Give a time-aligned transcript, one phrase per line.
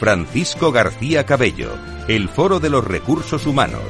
[0.00, 1.76] Francisco García Cabello,
[2.08, 3.82] el Foro de los Recursos Humanos,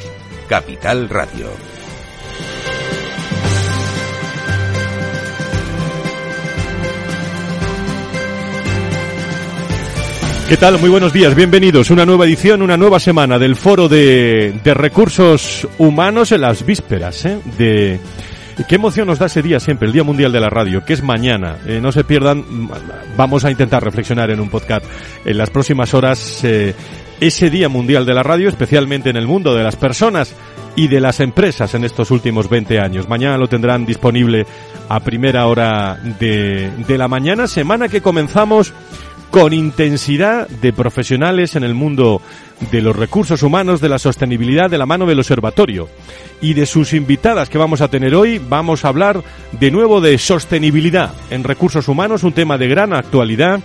[0.48, 1.46] Capital Radio.
[10.48, 10.80] ¿Qué tal?
[10.80, 11.90] Muy buenos días, bienvenidos.
[11.90, 17.24] Una nueva edición, una nueva semana del Foro de, de Recursos Humanos en las vísperas
[17.24, 17.38] ¿eh?
[17.56, 18.00] de
[18.68, 21.02] Qué emoción nos da ese día siempre, el Día Mundial de la Radio, que es
[21.02, 21.56] mañana.
[21.66, 22.44] Eh, no se pierdan,
[23.16, 24.84] vamos a intentar reflexionar en un podcast
[25.24, 26.74] en las próximas horas eh,
[27.20, 30.34] ese Día Mundial de la Radio, especialmente en el mundo de las personas
[30.76, 33.08] y de las empresas en estos últimos 20 años.
[33.08, 34.46] Mañana lo tendrán disponible
[34.88, 38.72] a primera hora de, de la mañana, semana que comenzamos
[39.30, 42.20] con intensidad de profesionales en el mundo
[42.70, 45.88] de los recursos humanos, de la sostenibilidad de la mano del observatorio.
[46.40, 50.18] Y de sus invitadas que vamos a tener hoy, vamos a hablar de nuevo de
[50.18, 53.60] sostenibilidad en recursos humanos, un tema de gran actualidad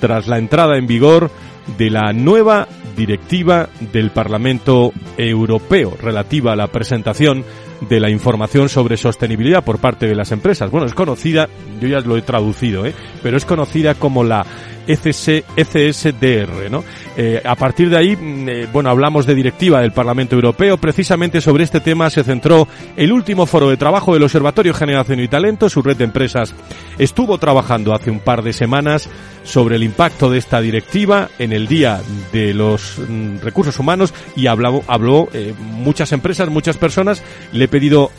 [0.00, 1.30] tras la entrada en vigor
[1.78, 7.44] de la nueva directiva del Parlamento Europeo relativa a la presentación
[7.80, 10.70] de la información sobre sostenibilidad por parte de las empresas.
[10.70, 11.48] Bueno, es conocida,
[11.80, 12.94] yo ya lo he traducido, ¿eh?
[13.22, 14.46] pero es conocida como la
[14.86, 16.84] ECS, ECSDR, ¿no?
[17.16, 20.76] Eh, a partir de ahí, mm, eh, bueno, hablamos de directiva del Parlamento Europeo.
[20.76, 25.28] Precisamente sobre este tema se centró el último foro de trabajo del Observatorio Generación y
[25.28, 25.68] Talento.
[25.68, 26.54] Su red de empresas
[26.98, 29.08] estuvo trabajando hace un par de semanas
[29.46, 32.00] sobre el impacto de esta directiva en el Día
[32.32, 37.22] de los mm, Recursos Humanos y habló, habló eh, muchas empresas, muchas personas.
[37.52, 38.10] Le he pedido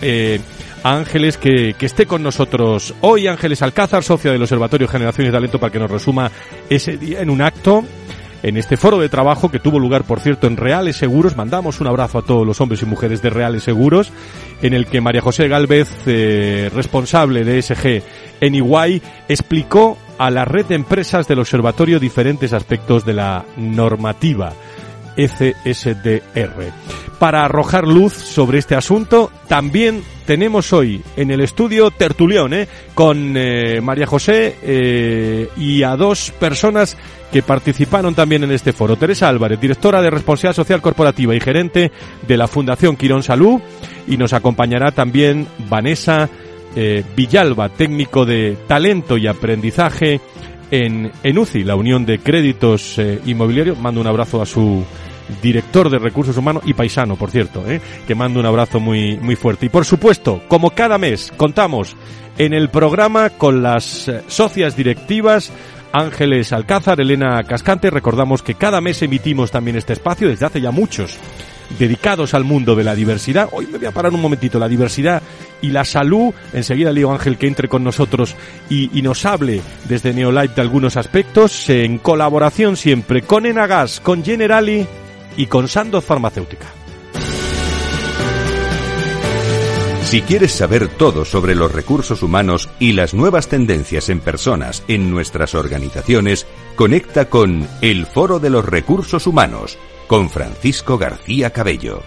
[0.84, 3.28] a Ángeles que, que esté con nosotros hoy.
[3.28, 6.32] Ángeles Alcázar, socia del Observatorio Generación y Talento, para que nos resuma
[6.70, 7.84] ese día en un acto
[8.44, 11.36] en este foro de trabajo que tuvo lugar, por cierto, en Reales Seguros.
[11.36, 14.12] Mandamos un abrazo a todos los hombres y mujeres de Reales Seguros,
[14.62, 18.04] en el que María José Galvez, eh, responsable de SG
[18.42, 24.54] en Iguay, explicó a la red de empresas del observatorio diferentes aspectos de la normativa.
[25.18, 26.72] ECSDR.
[27.20, 32.68] Para arrojar luz sobre este asunto, también tenemos hoy en el estudio Tertulión, ¿eh?
[32.94, 36.96] con eh, María José eh, y a dos personas
[37.32, 38.96] que participaron también en este foro.
[38.96, 41.92] Teresa Álvarez, directora de Responsabilidad Social Corporativa y gerente
[42.28, 43.60] de la Fundación Quirón Salud,
[44.08, 46.30] y nos acompañará también Vanessa
[46.80, 50.22] eh, Villalba, técnico de talento y aprendizaje
[50.70, 53.80] en, en UCI, la Unión de Créditos eh, Inmobiliarios.
[53.80, 54.86] Mando un abrazo a su
[55.42, 57.82] director de recursos humanos y paisano, por cierto, ¿eh?
[58.06, 59.66] que mando un abrazo muy, muy fuerte.
[59.66, 61.96] Y por supuesto, como cada mes, contamos
[62.38, 65.52] en el programa con las socias directivas
[65.94, 67.90] Ángeles Alcázar, Elena Cascante.
[67.90, 71.18] Recordamos que cada mes emitimos también este espacio desde hace ya muchos
[71.78, 73.50] dedicados al mundo de la diversidad.
[73.52, 75.22] Hoy me voy a parar un momentito, la diversidad
[75.62, 76.34] y la salud.
[76.54, 78.36] Enseguida le digo a Ángel que entre con nosotros
[78.70, 84.86] y, nos hable desde Neolight de algunos aspectos, en colaboración siempre con Enagas, con Generali
[85.38, 86.68] y con Sandoz Farmacéutica.
[90.04, 95.12] Si quieres saber todo sobre los recursos humanos y las nuevas tendencias en personas en
[95.12, 96.48] nuestras organizaciones,
[96.78, 102.02] conecta con El Foro de los Recursos Humanos con Francisco García Cabello.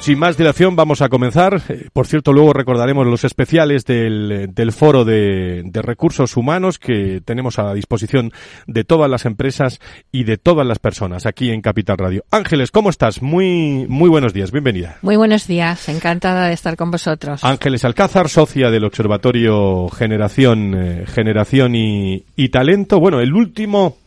[0.00, 1.60] Sin más dilación, vamos a comenzar.
[1.68, 7.20] Eh, Por cierto, luego recordaremos los especiales del, del foro de, de recursos humanos que
[7.22, 8.32] tenemos a disposición
[8.68, 9.80] de todas las empresas
[10.12, 12.24] y de todas las personas aquí en Capital Radio.
[12.30, 13.22] Ángeles, ¿cómo estás?
[13.22, 14.98] Muy, muy buenos días, bienvenida.
[15.02, 17.42] Muy buenos días, encantada de estar con vosotros.
[17.42, 23.00] Ángeles Alcázar, socia del Observatorio Generación, eh, Generación y, y Talento.
[23.00, 23.97] Bueno, el último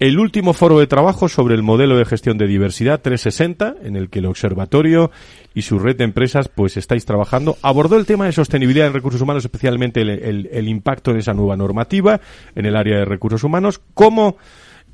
[0.00, 4.08] el último foro de trabajo sobre el modelo de gestión de diversidad 360, en el
[4.10, 5.10] que el observatorio
[5.54, 9.20] y su red de empresas pues estáis trabajando, abordó el tema de sostenibilidad en recursos
[9.20, 12.20] humanos, especialmente el, el- el impacto de esa nueva normativa
[12.54, 14.36] en el área de recursos humanos, cómo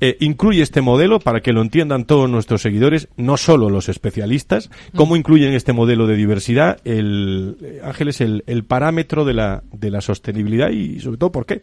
[0.01, 4.69] eh, incluye este modelo para que lo entiendan todos nuestros seguidores, no solo los especialistas,
[4.95, 9.91] cómo incluye en este modelo de diversidad el Ángeles el, el parámetro de la, de
[9.91, 11.61] la sostenibilidad y sobre todo por qué.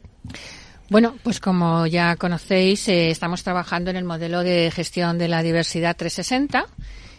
[0.89, 5.43] Bueno, pues como ya conocéis, eh, estamos trabajando en el modelo de gestión de la
[5.43, 6.67] diversidad 360.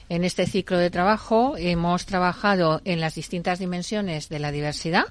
[0.09, 5.05] En este ciclo de trabajo hemos trabajado en las distintas dimensiones de la diversidad,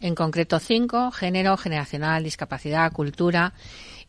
[0.00, 3.54] en concreto cinco, género, generacional, discapacidad, cultura.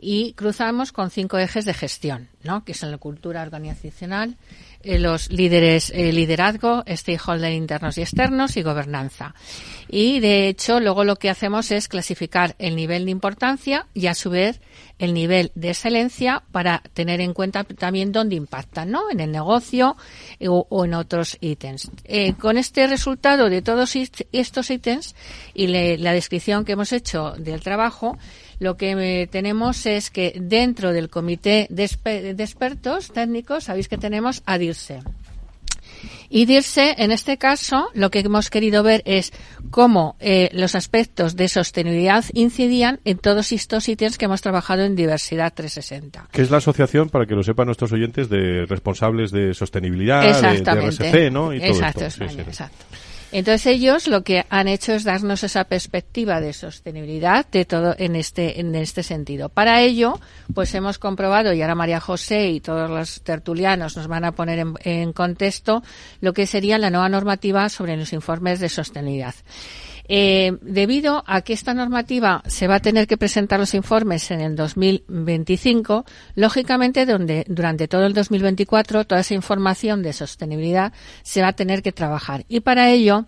[0.04, 2.66] Y cruzamos con cinco ejes de gestión, ¿no?
[2.66, 4.36] que son la cultura organizacional,
[4.82, 9.34] eh, los líderes, eh, liderazgo, stakeholders internos y externos y gobernanza.
[9.88, 14.14] Y de hecho, luego lo que hacemos es clasificar el nivel de importancia y a
[14.14, 14.60] su vez
[15.04, 19.12] el nivel de excelencia para tener en cuenta también dónde impactan, ¿no?
[19.12, 19.98] En el negocio
[20.40, 21.90] eh, o, en otros ítems.
[22.40, 23.96] con este resultado de todos
[24.32, 25.16] estos ítems
[25.54, 28.18] y la descripción que hemos hecho del trabajo,
[28.60, 34.58] lo que tenemos es que dentro del comité de, expertos técnicos, sabéis que tenemos a
[34.58, 35.02] DIRSE.
[36.30, 39.32] Y DIRSE, en este caso, lo que hemos querido ver es
[39.72, 44.96] cómo eh, los aspectos de sostenibilidad incidían en todos estos ítems que hemos trabajado en
[44.96, 46.30] Diversidad 360.
[46.32, 50.64] Que es la asociación, para que lo sepan nuestros oyentes, de responsables de sostenibilidad, de,
[50.64, 51.54] RSC, ¿no?
[51.54, 52.86] Y exacto, exacto.
[53.34, 58.16] Entonces ellos lo que han hecho es darnos esa perspectiva de sostenibilidad de todo en
[58.16, 59.50] este en este sentido.
[59.50, 60.20] Para ello,
[60.54, 64.60] pues hemos comprobado y ahora María José y todos los tertulianos nos van a poner
[64.60, 65.82] en, en contexto
[66.22, 69.34] lo que sería la nueva normativa sobre los informes de sostenibilidad.
[70.10, 74.42] Eh, debido a que esta normativa se va a tener que presentar los informes en
[74.42, 76.06] el 2025,
[76.36, 80.92] lógicamente donde, durante todo el 2024 toda esa información de sostenibilidad
[81.24, 82.46] se va a tener que trabajar.
[82.50, 83.26] Y para ello,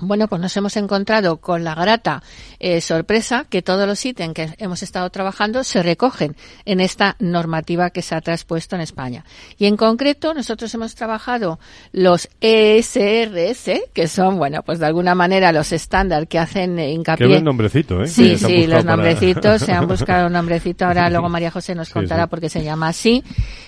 [0.00, 2.22] bueno, pues nos hemos encontrado con la grata
[2.58, 7.90] eh, sorpresa que todos los ítems que hemos estado trabajando se recogen en esta normativa
[7.90, 9.24] que se ha traspuesto en España.
[9.58, 11.58] Y en concreto, nosotros hemos trabajado
[11.92, 17.26] los ESRS, que son, bueno, pues de alguna manera los estándares que hacen hincapié.
[17.26, 18.06] Qué buen nombrecito, ¿eh?
[18.06, 22.26] Sí, sí, los nombrecitos, se han buscado un nombrecito, ahora luego María José nos contará
[22.28, 23.24] por qué se llama así.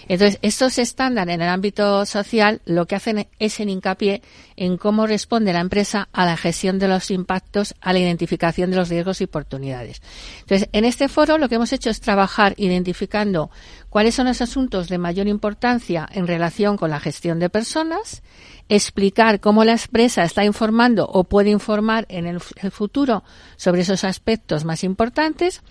[0.09, 4.23] Entonces, estos estándares en el ámbito social lo que hacen es en hincapié
[4.56, 8.76] en cómo responde la empresa a la gestión de los impactos, a la identificación de
[8.76, 10.02] los riesgos y oportunidades.
[10.40, 13.50] Entonces, en este foro lo que hemos hecho es trabajar identificando
[13.88, 18.22] cuáles son los asuntos de mayor importancia en relación con la gestión de personas,
[18.69, 23.25] explicar cómo la empresa está informando o puede informar en el, futuro
[23.56, 25.62] sobre esos aspectos más importantes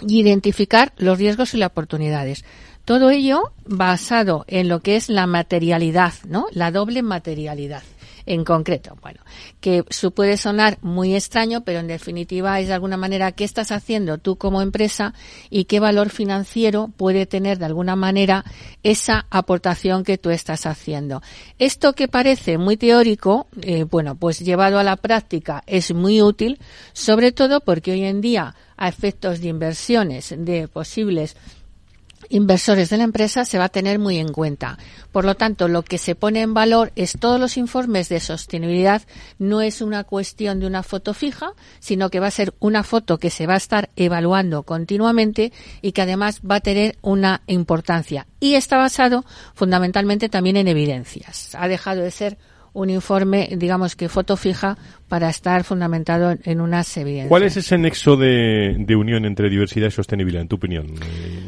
[0.00, 2.44] y identificar los riesgos y las oportunidades.
[2.84, 6.46] Todo ello basado en lo que es la materialidad, ¿no?
[6.52, 7.82] La doble materialidad
[8.26, 8.96] en concreto.
[9.02, 9.20] Bueno,
[9.60, 13.72] que su puede sonar muy extraño, pero en definitiva es de alguna manera qué estás
[13.72, 15.14] haciendo tú como empresa
[15.50, 18.44] y qué valor financiero puede tener de alguna manera
[18.82, 21.22] esa aportación que tú estás haciendo.
[21.58, 26.58] Esto que parece muy teórico, eh, bueno, pues llevado a la práctica es muy útil,
[26.92, 31.36] sobre todo porque hoy en día a efectos de inversiones de posibles
[32.28, 34.78] inversores de la empresa se va a tener muy en cuenta.
[35.12, 39.02] Por lo tanto, lo que se pone en valor es todos los informes de sostenibilidad
[39.38, 43.18] no es una cuestión de una foto fija, sino que va a ser una foto
[43.18, 48.26] que se va a estar evaluando continuamente y que además va a tener una importancia.
[48.40, 49.24] Y está basado
[49.54, 51.54] fundamentalmente también en evidencias.
[51.54, 52.38] Ha dejado de ser
[52.74, 54.76] un informe, digamos que foto fija,
[55.08, 57.28] para estar fundamentado en unas evidencias.
[57.28, 60.86] ¿Cuál es ese nexo de, unión entre diversidad y sostenibilidad, en tu opinión?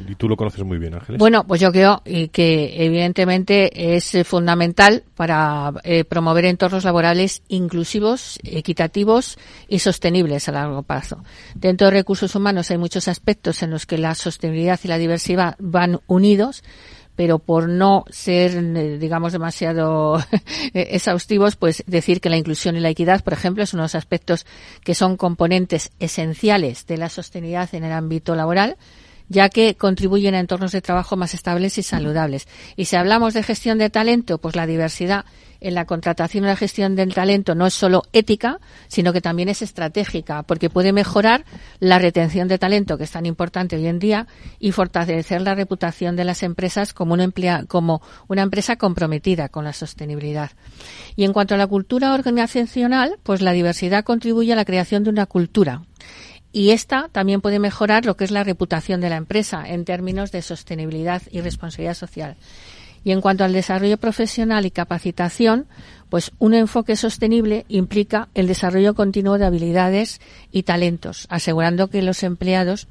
[0.08, 1.18] Y tú lo conoces muy bien, Ángeles.
[1.18, 9.36] Bueno, pues yo creo que evidentemente es fundamental para eh, promover entornos laborales inclusivos, equitativos
[9.68, 11.24] y sostenibles a largo plazo.
[11.54, 15.56] Dentro de recursos humanos hay muchos aspectos en los que la sostenibilidad y la diversidad
[15.58, 16.62] van unidos
[17.16, 20.22] pero por no ser, eh, digamos, demasiado
[20.74, 23.94] exhaustivos, pues decir que la inclusión y la equidad, por ejemplo, es uno de los
[23.94, 24.46] aspectos
[24.84, 28.76] que son componentes esenciales de la sostenibilidad en el ámbito laboral
[29.28, 32.46] ya que contribuyen a entornos de trabajo más estables y saludables.
[32.76, 35.24] Y si hablamos de gestión de talento, pues la diversidad
[35.60, 39.48] en la contratación y la gestión del talento no es solo ética, sino que también
[39.48, 41.44] es estratégica, porque puede mejorar
[41.80, 44.26] la retención de talento, que es tan importante hoy en día,
[44.58, 47.30] y fortalecer la reputación de las empresas como una,
[47.66, 50.50] como una empresa comprometida con la sostenibilidad.
[51.16, 55.10] Y en cuanto a la cultura organizacional, pues la diversidad contribuye a la creación de
[55.10, 55.82] una cultura
[56.56, 60.32] y esta también puede mejorar lo que es la reputación de la empresa en términos
[60.32, 62.36] de sostenibilidad y responsabilidad social.
[63.06, 65.68] Y en cuanto al desarrollo profesional y capacitación,
[66.08, 70.20] pues un enfoque sostenible implica el desarrollo continuo de habilidades
[70.50, 72.88] y talentos, asegurando que los empleados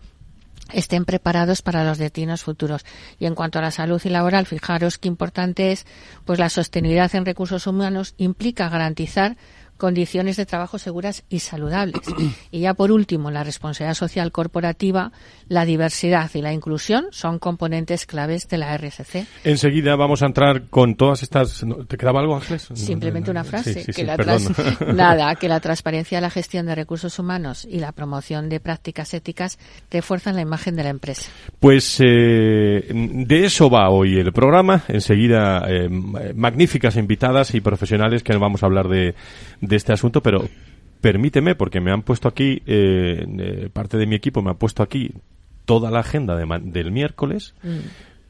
[0.72, 2.86] estén preparados para los destinos futuros.
[3.20, 5.86] Y en cuanto a la salud y laboral, fijaros qué importante es,
[6.24, 9.36] pues la sostenibilidad en recursos humanos implica garantizar
[9.78, 12.02] condiciones de trabajo seguras y saludables.
[12.52, 15.12] y ya por último, la responsabilidad social corporativa,
[15.48, 19.26] la diversidad y la inclusión son componentes claves de la RSC.
[19.44, 21.64] Enseguida vamos a entrar con todas estas.
[21.88, 22.70] ¿Te quedaba algo, Ángeles?
[22.74, 23.86] Simplemente una frase.
[23.86, 24.16] que la
[24.94, 29.14] Nada, que la transparencia de la gestión de recursos humanos y la promoción de prácticas
[29.14, 29.60] éticas
[29.92, 31.32] refuerzan la imagen de la empresa.
[31.60, 34.84] Pues eh, de eso va hoy el programa.
[34.88, 39.16] Enseguida, eh, magníficas invitadas y profesionales que vamos a hablar de,
[39.68, 40.48] de este asunto, pero
[41.02, 45.12] permíteme, porque me han puesto aquí, eh, parte de mi equipo me ha puesto aquí
[45.66, 47.54] toda la agenda del miércoles.
[47.64, 47.78] Mm.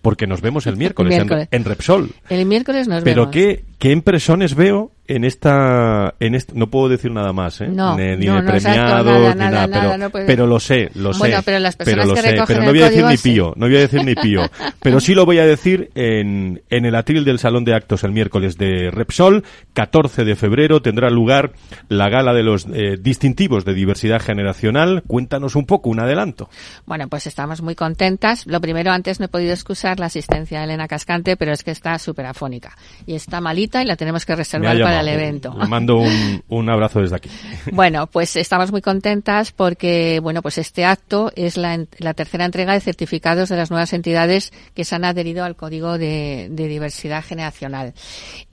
[0.02, 2.12] Porque nos vemos el miércoles, En, Repsol.
[2.30, 3.34] El miércoles nos Pero vemos.
[3.34, 7.68] Pero qué, qué impresiones veo en esta, en no puedo decir nada más, ¿eh?
[7.68, 11.44] No, ni, no, de premiados, ni nada, pero, pero, lo sé, lo bueno, sé.
[11.44, 13.76] pero las personas pero que sé, pero no voy a decir ni pío, no voy
[13.78, 14.42] a decir ni pío.
[14.82, 18.12] pero sí lo voy a decir en, en el atril del Salón de Actos el
[18.12, 19.44] miércoles de Repsol,
[19.74, 21.54] 14 de febrero, tendrá lugar
[21.90, 25.04] la gala de los eh, distintivos de diversidad generacional.
[25.08, 26.50] Cuéntanos un poco, un adelanto.
[26.86, 28.46] Bueno, pues estamos muy contentas.
[28.48, 31.72] Lo primero, antes no he podido excusar la asistencia de Elena Cascante, pero es que
[31.72, 32.76] está súper afónica.
[33.06, 35.56] Y está malita y la tenemos que reservar para el evento.
[35.60, 37.30] Le mando un, un, abrazo desde aquí.
[37.72, 42.74] Bueno, pues estamos muy contentas porque, bueno, pues este acto es la, la tercera entrega
[42.74, 47.24] de certificados de las nuevas entidades que se han adherido al Código de, de Diversidad
[47.24, 47.94] Generacional.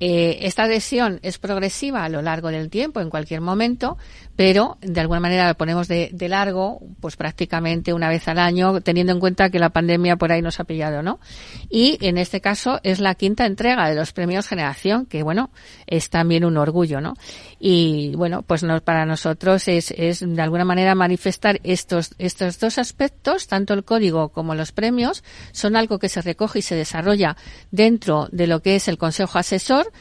[0.01, 3.99] Eh, esta adhesión es progresiva a lo largo del tiempo, en cualquier momento,
[4.35, 8.81] pero de alguna manera la ponemos de, de, largo, pues prácticamente una vez al año,
[8.81, 11.21] teniendo en cuenta que la pandemia por ahí nos ha pillado, ¿no?
[11.69, 15.51] Y en este caso es la quinta entrega de los premios Generación, que bueno,
[15.87, 17.15] es también un orgullo, ¿no?
[17.59, 22.79] Y bueno, pues no, para nosotros es, es de alguna manera manifestar estos, estos dos
[22.79, 25.23] aspectos, tanto el código como los premios,
[25.53, 27.37] son algo que se recoge y se desarrolla
[27.71, 29.93] dentro de lo que es el Consejo Asesor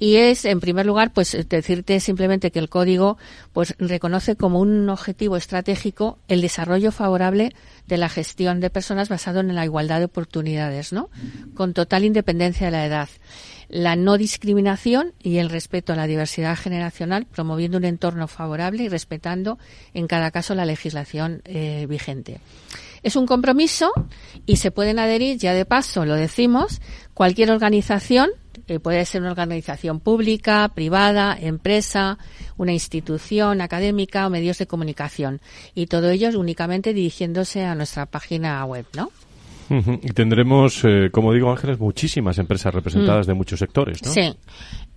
[0.00, 3.18] y es en primer lugar pues decirte simplemente que el código
[3.52, 7.52] pues reconoce como un objetivo estratégico el desarrollo favorable
[7.86, 11.10] de la gestión de personas basado en la igualdad de oportunidades, ¿no?
[11.54, 13.08] Con total independencia de la edad.
[13.68, 18.88] La no discriminación y el respeto a la diversidad generacional, promoviendo un entorno favorable y
[18.88, 19.58] respetando
[19.92, 22.40] en cada caso la legislación eh, vigente.
[23.02, 23.92] Es un compromiso
[24.46, 26.80] y se pueden adherir, ya de paso lo decimos,
[27.14, 28.30] cualquier organización
[28.66, 32.18] eh, puede ser una organización pública, privada, empresa,
[32.56, 35.40] una institución académica o medios de comunicación.
[35.74, 39.10] Y todo ello únicamente dirigiéndose a nuestra página web, ¿no?
[40.02, 44.10] Y tendremos, eh, como digo Ángeles, muchísimas empresas representadas de muchos sectores, ¿no?
[44.12, 44.34] Sí.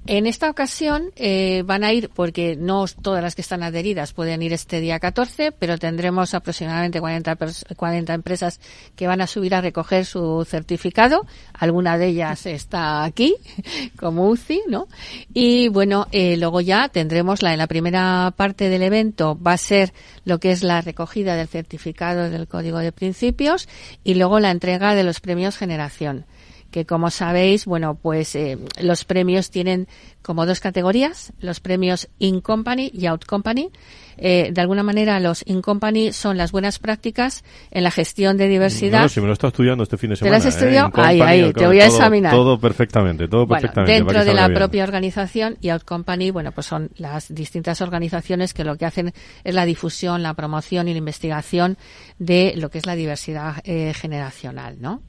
[0.05, 4.41] En esta ocasión eh, van a ir, porque no todas las que están adheridas pueden
[4.41, 7.37] ir este día 14, pero tendremos aproximadamente 40,
[7.77, 8.59] 40 empresas
[8.97, 11.25] que van a subir a recoger su certificado.
[11.53, 13.37] Alguna de ellas está aquí,
[13.97, 14.89] como UCI, ¿no?
[15.33, 19.57] Y bueno, eh, luego ya tendremos la, en la primera parte del evento va a
[19.57, 19.93] ser
[20.25, 23.69] lo que es la recogida del certificado del Código de Principios
[24.03, 26.25] y luego la entrega de los premios Generación
[26.73, 29.87] que como sabéis, bueno, pues eh, los premios tienen
[30.23, 33.69] como dos categorías, los premios in company y out company.
[34.17, 38.47] Eh, de alguna manera, los in company son las buenas prácticas en la gestión de
[38.47, 39.03] diversidad.
[39.03, 40.37] No, si me lo he estudiando este fin de semana.
[40.39, 40.87] ¿Te lo has estudiado?
[40.89, 40.91] ¿eh?
[40.95, 42.33] ahí, ahí, te voy a examinar.
[42.33, 43.93] Todo perfectamente, todo bueno, perfectamente.
[43.93, 48.63] Dentro de la propia organización y out company, bueno, pues son las distintas organizaciones que
[48.63, 49.13] lo que hacen
[49.43, 51.77] es la difusión, la promoción y la investigación
[52.17, 55.03] de lo que es la diversidad eh, generacional, ¿no?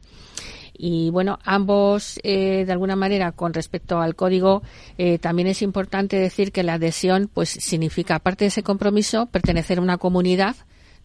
[0.77, 4.63] Y bueno, ambos, eh, de alguna manera, con respecto al código,
[4.99, 9.79] eh, también es importante decir que la adhesión, pues, significa, aparte de ese compromiso, pertenecer
[9.79, 10.57] a una comunidad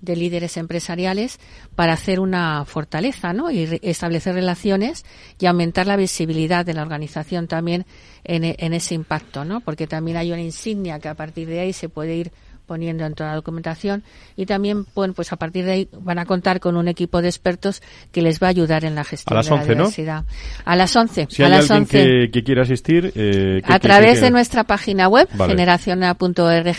[0.02, 1.40] de líderes empresariales
[1.76, 3.52] para hacer una fortaleza, ¿no?
[3.52, 5.06] Y establecer relaciones
[5.38, 7.86] y aumentar la visibilidad de la organización también
[8.24, 9.60] en, en ese impacto, ¿no?
[9.60, 12.32] Porque también hay una insignia que a partir de ahí se puede ir
[12.70, 14.04] poniendo en toda la documentación
[14.36, 17.28] y también bueno, pues a partir de ahí van a contar con un equipo de
[17.28, 20.26] expertos que les va a ayudar en la gestión a las de 11, la diversidad.
[20.66, 21.28] A las 11.
[21.32, 21.98] Si a hay las alguien 11.
[21.98, 25.54] Que, que, quiera asistir, eh, a través de nuestra página web, vale.
[25.54, 26.76] generaciona.org,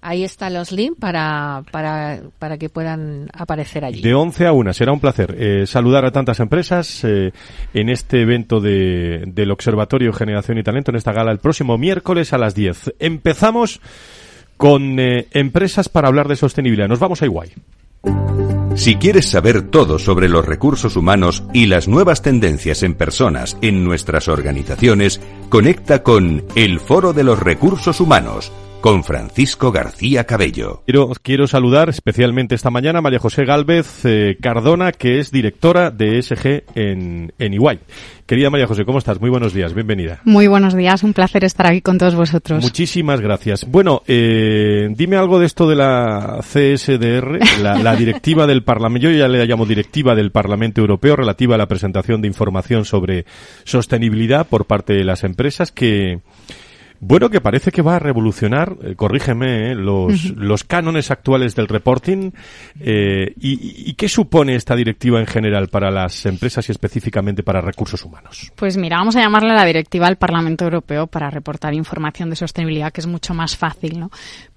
[0.00, 4.00] ahí están los links para, para, para que puedan aparecer allí.
[4.00, 7.32] De 11 a 1, será un placer eh, saludar a tantas empresas eh,
[7.74, 12.32] en este evento de, del Observatorio Generación y Talento, en esta gala el próximo miércoles
[12.32, 12.94] a las 10.
[12.98, 13.80] Empezamos
[14.58, 16.88] con eh, empresas para hablar de sostenibilidad.
[16.88, 17.54] Nos vamos a Iguay.
[18.74, 23.84] Si quieres saber todo sobre los recursos humanos y las nuevas tendencias en personas en
[23.84, 30.82] nuestras organizaciones, conecta con El Foro de los Recursos Humanos con Francisco García Cabello.
[30.84, 35.90] Quiero, quiero saludar especialmente esta mañana a María José Galvez eh, Cardona, que es directora
[35.90, 37.80] de ESG en, en Iguay.
[38.26, 39.20] Querida María José, ¿cómo estás?
[39.20, 40.20] Muy buenos días, bienvenida.
[40.24, 42.62] Muy buenos días, un placer estar aquí con todos vosotros.
[42.62, 43.66] Muchísimas gracias.
[43.68, 49.16] Bueno, eh, dime algo de esto de la CSDR, la, la directiva del Parlamento, yo
[49.16, 53.24] ya le llamo directiva del Parlamento Europeo relativa a la presentación de información sobre
[53.64, 56.20] sostenibilidad por parte de las empresas que
[57.00, 61.68] bueno, que parece que va a revolucionar, eh, corrígeme, eh, los, los cánones actuales del
[61.68, 62.32] reporting.
[62.80, 67.60] Eh, y, y, qué supone esta directiva en general para las empresas y específicamente para
[67.60, 68.52] recursos humanos?
[68.56, 72.92] Pues mira, vamos a llamarle la directiva del Parlamento Europeo para reportar información de sostenibilidad,
[72.92, 74.10] que es mucho más fácil, ¿no?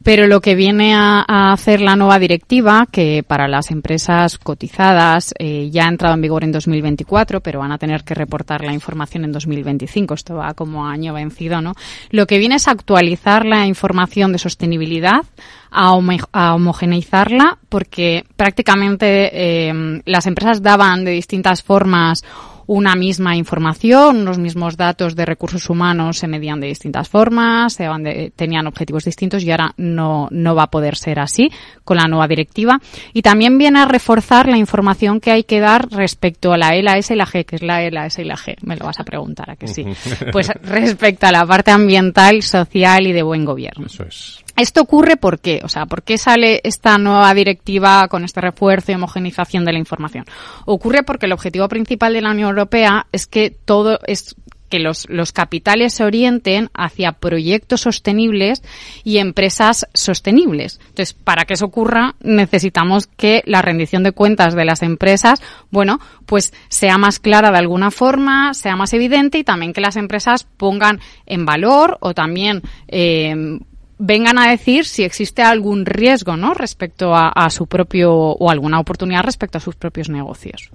[0.04, 5.70] Pero lo que viene a, hacer la nueva directiva, que para las empresas cotizadas eh,
[5.70, 9.26] ya ha entrado en vigor en 2024, pero van a tener que reportar la información
[9.26, 11.74] en 2025, esto va como año vencido, ¿no?
[12.10, 15.22] Lo que viene es actualizar la información de sostenibilidad,
[15.70, 15.98] a,
[16.34, 19.30] a homogeneizarla, porque prácticamente
[19.70, 22.24] eh, las empresas daban de distintas formas
[22.72, 27.84] una misma información, unos mismos datos de recursos humanos se medían de distintas formas, se
[27.84, 31.52] de, tenían objetivos distintos y ahora no, no va a poder ser así
[31.84, 32.80] con la nueva directiva.
[33.12, 36.82] Y también viene a reforzar la información que hay que dar respecto a la E,
[36.82, 38.56] la S y la G, que es la E, la S y la G.
[38.62, 39.86] Me lo vas a preguntar, ¿a que sí?
[40.32, 43.88] Pues respecto a la parte ambiental, social y de buen gobierno.
[43.88, 44.42] Eso es.
[44.62, 45.60] ¿Esto ocurre por qué?
[45.64, 49.80] O sea, ¿por qué sale esta nueva directiva con este refuerzo y homogenización de la
[49.80, 50.26] información?
[50.68, 54.36] Ocurre porque el objetivo principal de la Unión Europea es que todo es
[54.70, 58.62] que los, los capitales se orienten hacia proyectos sostenibles
[59.04, 60.80] y empresas sostenibles.
[60.90, 65.42] Entonces, para que eso ocurra, necesitamos que la rendición de cuentas de las empresas,
[65.72, 69.96] bueno, pues sea más clara de alguna forma, sea más evidente y también que las
[69.96, 73.60] empresas pongan en valor o también eh,
[74.02, 76.56] vengan a decir si existe algún riesgo, ¿no?
[76.56, 80.72] Respecto a, su propio o alguna oportunidad respecto a sus propios negocios.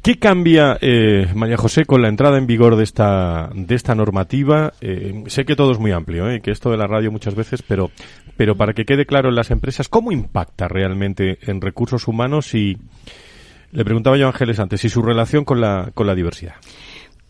[0.00, 4.72] ¿Qué cambia, eh, María José, con la entrada en vigor de esta, de esta normativa?
[4.80, 7.62] Eh, sé que todo es muy amplio, eh, que esto de la radio muchas veces,
[7.62, 7.90] pero,
[8.36, 12.78] pero para que quede claro en las empresas, ¿cómo impacta realmente en recursos humanos y,
[13.72, 16.54] le preguntaba yo a Ángeles antes, y su relación con la, con la diversidad?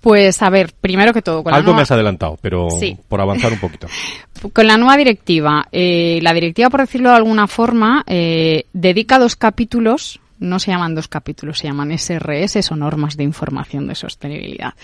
[0.03, 1.45] Pues a ver, primero que todo.
[1.45, 1.77] Con Algo nueva...
[1.77, 2.99] me has adelantado, pero sí.
[3.09, 3.87] por avanzar un poquito.
[4.53, 9.37] con la nueva directiva, eh, la directiva, por decirlo de alguna forma, eh, dedica dos
[9.37, 14.75] capítulos, no se llaman dos capítulos, se llaman SRS, o normas de información de sostenibilidad.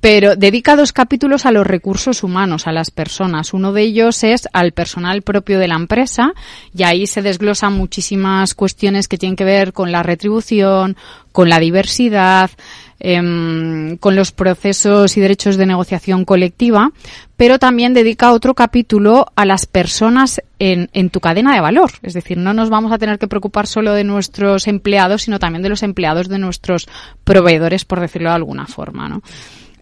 [0.00, 3.52] Pero dedica dos capítulos a los recursos humanos, a las personas.
[3.52, 6.32] Uno de ellos es al personal propio de la empresa
[6.74, 10.96] y ahí se desglosan muchísimas cuestiones que tienen que ver con la retribución,
[11.32, 12.50] con la diversidad,
[13.00, 16.92] eh, con los procesos y derechos de negociación colectiva,
[17.36, 21.90] pero también dedica otro capítulo a las personas en, en, tu cadena de valor.
[22.02, 25.62] Es decir, no nos vamos a tener que preocupar solo de nuestros empleados, sino también
[25.62, 26.88] de los empleados de nuestros
[27.24, 29.22] proveedores, por decirlo de alguna forma, ¿no?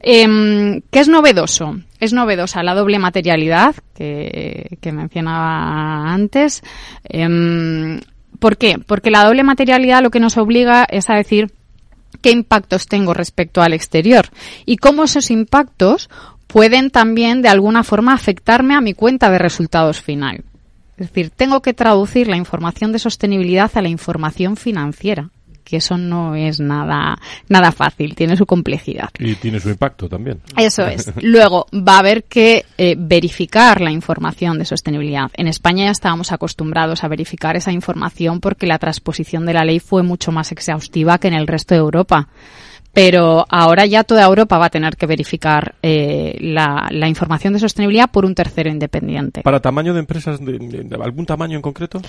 [0.01, 1.77] Eh, ¿Qué es novedoso?
[1.99, 6.63] Es novedosa la doble materialidad que, que mencionaba antes.
[7.09, 7.99] Eh,
[8.39, 8.79] ¿Por qué?
[8.79, 11.53] Porque la doble materialidad lo que nos obliga es a decir
[12.21, 14.29] qué impactos tengo respecto al exterior
[14.67, 16.11] y cómo esos impactos
[16.47, 20.45] pueden también de alguna forma afectarme a mi cuenta de resultados final.
[20.97, 25.31] Es decir, tengo que traducir la información de sostenibilidad a la información financiera
[25.69, 29.11] que eso no es nada, nada fácil, tiene su complejidad.
[29.19, 30.41] Y tiene su impacto también.
[30.57, 31.13] Eso es.
[31.23, 35.31] Luego va a haber que eh, verificar la información de sostenibilidad.
[35.35, 39.79] En España ya estábamos acostumbrados a verificar esa información porque la transposición de la ley
[39.79, 42.29] fue mucho más exhaustiva que en el resto de Europa
[42.93, 47.61] pero ahora ya toda Europa va a tener que verificar eh, la, la, información de
[47.61, 49.43] sostenibilidad por un tercero independiente.
[49.43, 52.01] ¿Para tamaño de empresas, de, de algún tamaño en concreto?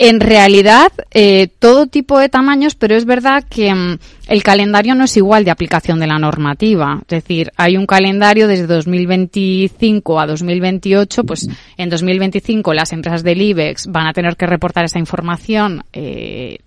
[0.00, 5.04] En realidad, eh, todo tipo de tamaños, pero es verdad que um, el calendario no
[5.04, 7.00] es igual de aplicación de la normativa.
[7.02, 13.42] Es decir, hay un calendario desde 2025 a 2028, pues en 2025 las empresas del
[13.42, 16.58] IBEX van a tener que reportar esa información eh,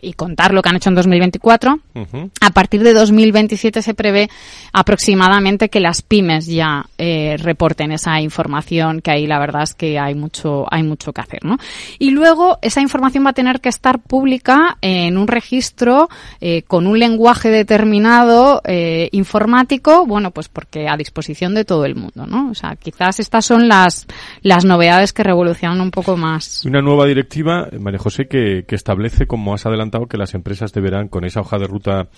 [0.00, 1.74] y contar lo que han hecho en 2024.
[1.94, 2.30] Uh -huh.
[2.40, 4.28] A partir de 2027 se prevé
[4.72, 9.98] aproximadamente que las pymes ya eh, reporten esa información, que ahí la verdad es que
[9.98, 11.56] hay mucho, hay mucho que hacer, ¿no?
[11.98, 16.08] Y luego esa información va a tener que estar pública en un registro
[16.40, 21.94] eh, con un lenguaje determinado eh, informático, bueno, pues porque a disposición de todo el
[21.96, 22.50] mundo, ¿no?
[22.50, 24.06] O sea, quizás estas son las,
[24.42, 26.64] las novedades que revolucionan un poco más.
[26.64, 31.08] Una nueva directiva, María José, que, que establece, como has adelantado, que las empresas deberán,
[31.08, 32.08] con esa hoja de ruta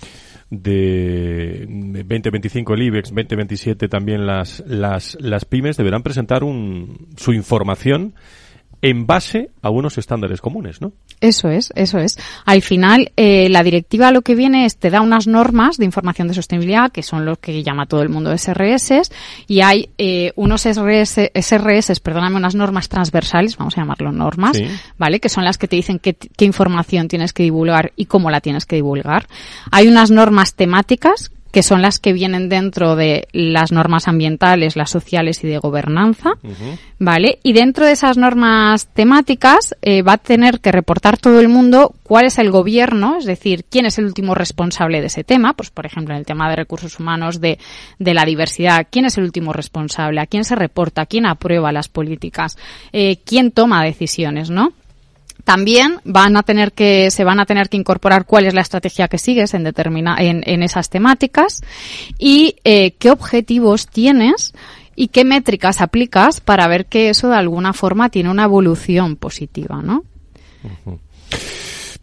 [0.50, 8.14] de 2025 el IBEX, 2027 también las, las, las pymes deberán presentar un, su información
[8.80, 10.92] en base a unos estándares comunes, ¿no?
[11.20, 12.16] Eso es, eso es.
[12.44, 16.28] Al final, eh, la directiva lo que viene es, te da unas normas de información
[16.28, 19.10] de sostenibilidad, que son los que llama todo el mundo SRS,
[19.48, 24.60] y hay eh, unos SRS, SRS, perdóname, unas normas transversales, vamos a llamarlo normas,
[24.96, 25.18] ¿vale?
[25.18, 28.40] Que son las que te dicen qué, qué información tienes que divulgar y cómo la
[28.40, 29.26] tienes que divulgar.
[29.72, 34.90] Hay unas normas temáticas, que son las que vienen dentro de las normas ambientales, las
[34.90, 36.34] sociales y de gobernanza,
[37.00, 37.40] ¿vale?
[37.42, 41.96] Y dentro de esas normas temáticas eh, va a tener que reportar todo el mundo
[42.04, 45.70] cuál es el gobierno, es decir, quién es el último responsable de ese tema, pues
[45.70, 47.58] por ejemplo en el tema de recursos humanos, de,
[47.98, 51.88] de la diversidad, quién es el último responsable, a quién se reporta, quién aprueba las
[51.88, 52.56] políticas,
[52.92, 54.74] eh, quién toma decisiones, ¿no?
[55.48, 59.08] También van a tener que, se van a tener que incorporar cuál es la estrategia
[59.08, 61.62] que sigues en, determina, en, en esas temáticas
[62.18, 64.52] y eh, qué objetivos tienes
[64.94, 69.80] y qué métricas aplicas para ver que eso de alguna forma tiene una evolución positiva,
[69.80, 70.04] ¿no?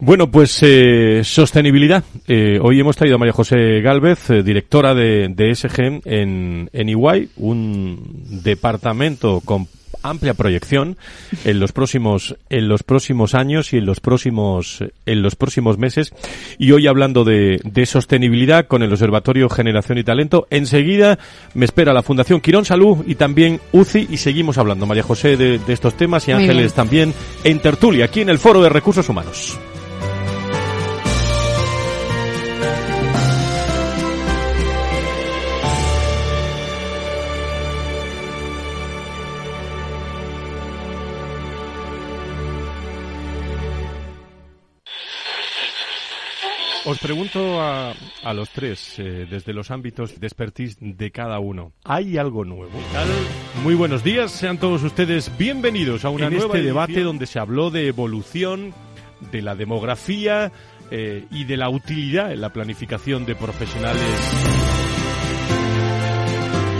[0.00, 2.02] Bueno, pues eh, sostenibilidad.
[2.26, 7.28] Eh, hoy hemos traído a María José Galvez, directora de, de SG en, en Iguay,
[7.36, 9.68] un departamento con
[10.02, 10.96] amplia proyección
[11.44, 16.12] en los próximos en los próximos años y en los próximos en los próximos meses.
[16.58, 21.18] Y hoy hablando de, de sostenibilidad con el Observatorio Generación y Talento enseguida
[21.54, 24.86] me espera la Fundación Quirón Salud y también UCI y seguimos hablando.
[24.86, 27.12] María José de, de estos temas y Ángeles también
[27.44, 29.58] en tertulia aquí en el Foro de Recursos Humanos.
[46.88, 51.72] Os pregunto a, a los tres, eh, desde los ámbitos de expertise de cada uno,
[51.82, 52.70] ¿hay algo nuevo?
[53.64, 57.26] Muy buenos días, sean todos ustedes bienvenidos a una En nueva este debate edición- donde
[57.26, 58.72] se habló de evolución,
[59.32, 60.52] de la demografía
[60.92, 64.02] eh, y de la utilidad en la planificación de profesionales.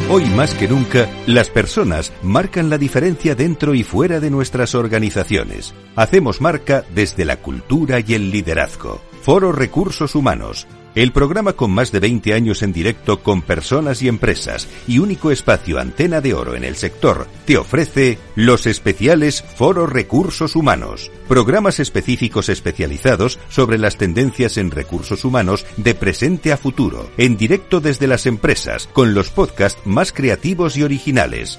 [0.09, 5.75] Hoy más que nunca, las personas marcan la diferencia dentro y fuera de nuestras organizaciones.
[5.97, 9.01] Hacemos marca desde la cultura y el liderazgo.
[9.27, 10.69] Foro Recursos Humanos.
[10.95, 15.33] El programa con más de 20 años en directo con personas y empresas y único
[15.33, 21.11] espacio antena de oro en el sector te ofrece los especiales Foro Recursos Humanos.
[21.27, 27.81] Programas específicos especializados sobre las tendencias en recursos humanos de presente a futuro, en directo
[27.81, 31.59] desde las empresas, con los podcasts más creativos y originales.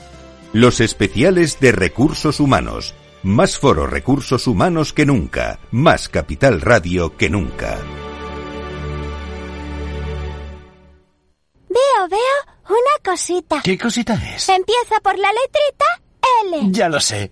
[0.54, 2.96] Los especiales de recursos humanos.
[3.28, 5.60] Más foro recursos humanos que nunca.
[5.72, 7.78] Más capital radio que nunca.
[11.68, 12.20] Veo, veo
[12.70, 13.60] una cosita.
[13.66, 14.48] ¿Qué cosita es?
[14.48, 15.86] Empieza por la letrita
[16.46, 16.72] L.
[16.72, 17.32] Ya lo sé.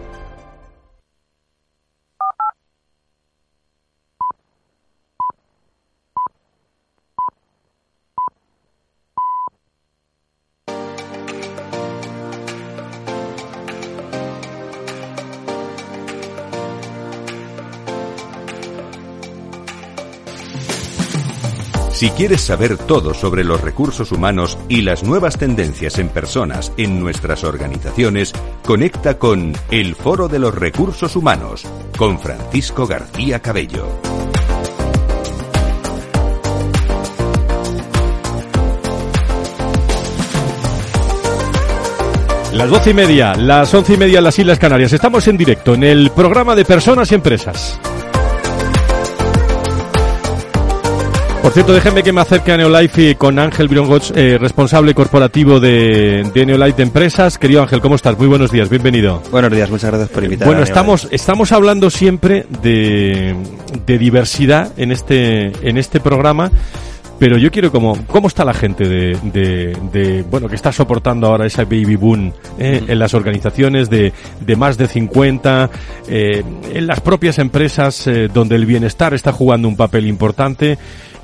[22.01, 26.99] Si quieres saber todo sobre los recursos humanos y las nuevas tendencias en personas en
[26.99, 28.33] nuestras organizaciones,
[28.65, 31.63] conecta con El Foro de los Recursos Humanos
[31.95, 33.85] con Francisco García Cabello.
[42.53, 44.91] Las doce y media, las once y media en las Islas Canarias.
[44.91, 47.79] Estamos en directo en el programa de Personas y Empresas.
[51.51, 56.25] Por cierto, déjenme que me acerque a Neolife con Ángel Virongots, eh, responsable corporativo de,
[56.33, 57.37] de Neolife Empresas.
[57.37, 58.17] Querido Ángel, ¿cómo estás?
[58.17, 59.21] Muy buenos días, bienvenido.
[59.31, 60.49] Buenos días, muchas gracias por invitarme.
[60.49, 63.35] Bueno, estamos, estamos hablando siempre de,
[63.85, 66.51] de diversidad en este, en este programa.
[67.19, 71.27] Pero yo quiero como, ¿cómo está la gente de, de, de bueno, que está soportando
[71.27, 75.69] ahora esa baby boom eh, en las organizaciones de, de más de 50,
[76.07, 80.79] eh, en las propias empresas eh, donde el bienestar está jugando un papel importante?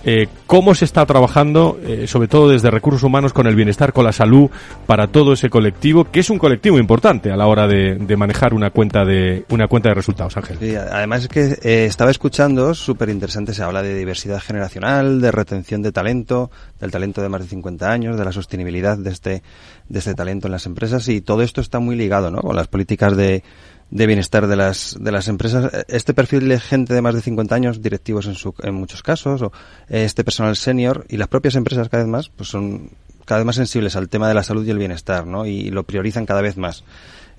[0.10, 4.06] Eh, cómo se está trabajando, eh, sobre todo desde recursos humanos, con el bienestar, con
[4.06, 4.50] la salud
[4.86, 8.54] para todo ese colectivo, que es un colectivo importante a la hora de, de manejar
[8.54, 10.60] una cuenta de una cuenta de resultados, Ángel.
[10.62, 15.30] Sí, además es que eh, estaba escuchando, súper interesante, se habla de diversidad generacional, de
[15.30, 19.43] retención de talento, del talento de más de 50 años, de la sostenibilidad de este,
[19.89, 22.39] de este talento en las empresas y todo esto está muy ligado ¿no?
[22.39, 23.43] con las políticas de
[23.89, 25.71] de bienestar de las, de las empresas.
[25.88, 29.41] Este perfil de gente de más de 50 años, directivos en, su, en muchos casos,
[29.41, 29.52] o
[29.88, 32.91] este personal senior y las propias empresas cada vez más, pues son
[33.26, 35.45] cada vez más sensibles al tema de la salud y el bienestar, ¿no?
[35.45, 36.84] Y lo priorizan cada vez más.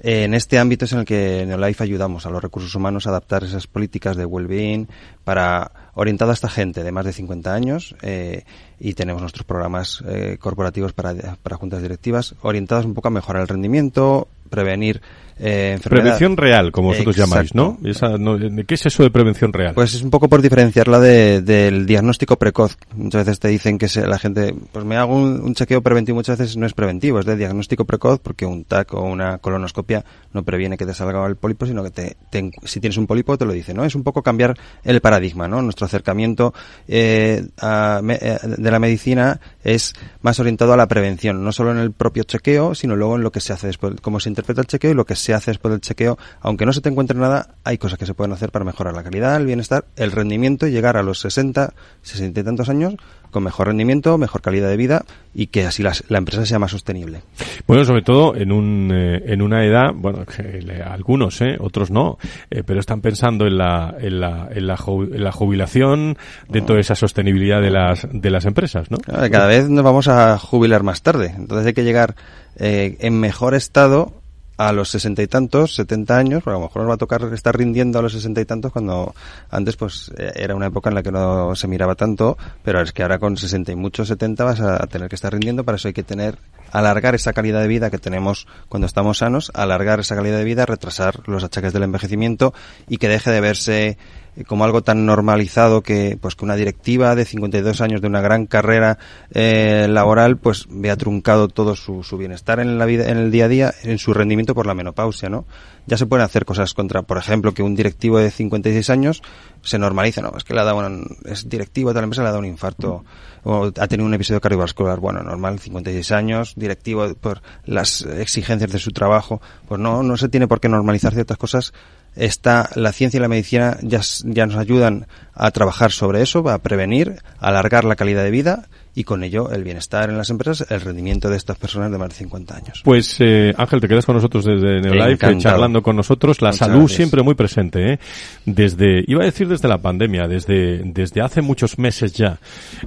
[0.00, 3.11] En este ámbito es en el que en Neolife ayudamos a los recursos humanos a
[3.11, 4.87] adaptar esas políticas de well-being
[5.24, 8.44] para orientar a esta gente de más de 50 años eh,
[8.78, 13.42] y tenemos nuestros programas eh, corporativos para, para juntas directivas orientados un poco a mejorar
[13.42, 15.02] el rendimiento, prevenir
[15.40, 17.79] eh, prevención real, como vosotros llamáis, ¿no?
[17.85, 19.74] Esa, no ¿Qué es eso de prevención real?
[19.74, 22.77] Pues es un poco por diferenciarla de, del diagnóstico precoz.
[22.94, 26.16] Muchas veces te dicen que se, la gente, pues me hago un, un, chequeo preventivo,
[26.16, 30.05] muchas veces no es preventivo, es de diagnóstico precoz porque un TAC o una colonoscopia
[30.33, 33.38] no previene que te salga el pólipo, sino que te, te, si tienes un pólipo
[33.38, 33.85] te lo dice, ¿no?
[33.85, 35.62] Es un poco cambiar el paradigma, ¿no?
[35.62, 36.53] Nuestro acercamiento
[36.87, 41.79] eh, a, eh, de la medicina es más orientado a la prevención, no solo en
[41.79, 44.66] el propio chequeo, sino luego en lo que se hace después, cómo se interpreta el
[44.66, 46.18] chequeo y lo que se hace después del chequeo.
[46.40, 49.02] Aunque no se te encuentre nada, hay cosas que se pueden hacer para mejorar la
[49.02, 52.94] calidad, el bienestar, el rendimiento y llegar a los 60, 60 y tantos años
[53.30, 56.70] con mejor rendimiento, mejor calidad de vida y que así la, la empresa sea más
[56.70, 57.22] sostenible.
[57.66, 61.90] Bueno, sobre todo en, un, eh, en una edad, bueno, que le, algunos, eh, otros
[61.90, 62.18] no,
[62.50, 66.16] eh, pero están pensando en la, en la, en la, en la jubilación
[66.48, 68.98] dentro de esa sostenibilidad de las, de las empresas, ¿no?
[68.98, 72.14] Cada vez nos vamos a jubilar más tarde, entonces hay que llegar
[72.56, 74.17] eh, en mejor estado
[74.59, 77.23] a los sesenta y tantos, setenta años, porque a lo mejor nos va a tocar
[77.33, 79.14] estar rindiendo a los sesenta y tantos cuando
[79.51, 83.03] antes pues era una época en la que no se miraba tanto, pero es que
[83.03, 85.94] ahora con sesenta y muchos setenta vas a tener que estar rindiendo, para eso hay
[85.94, 86.38] que tener,
[86.73, 90.66] alargar esa calidad de vida que tenemos cuando estamos sanos, alargar esa calidad de vida,
[90.66, 92.53] retrasar los achaques del envejecimiento
[92.88, 93.99] y que deje de verse
[94.46, 98.46] como algo tan normalizado que pues que una directiva de 52 años de una gran
[98.46, 98.98] carrera
[99.33, 103.46] eh, laboral pues vea truncado todo su, su, bienestar en la vida en el día
[103.46, 105.46] a día en su rendimiento por la menopausia no
[105.87, 109.22] ya se pueden hacer cosas contra por ejemplo que un directivo de 56 años
[109.62, 112.33] se normaliza no es que le ha dado un, es directivo la empresa le ha
[112.33, 113.05] dado un infarto
[113.44, 115.01] o ha tenido un episodio cardiovascular.
[115.01, 120.29] Bueno normal 56 años directivo por las exigencias de su trabajo pues no no se
[120.29, 121.72] tiene por qué normalizar ciertas cosas
[122.18, 126.59] está la ciencia y la medicina ya, ya nos ayudan a trabajar sobre eso, a
[126.59, 130.68] prevenir, a alargar la calidad de vida y con ello el bienestar en las empresas,
[130.72, 132.80] el rendimiento de estas personas de más de 50 años.
[132.82, 136.42] Pues eh, Ángel, te quedas con nosotros desde Neolife, eh, charlando con nosotros.
[136.42, 137.98] La salud siempre muy presente, ¿eh?
[138.44, 142.40] Desde, iba a decir desde la pandemia, desde, desde hace muchos meses ya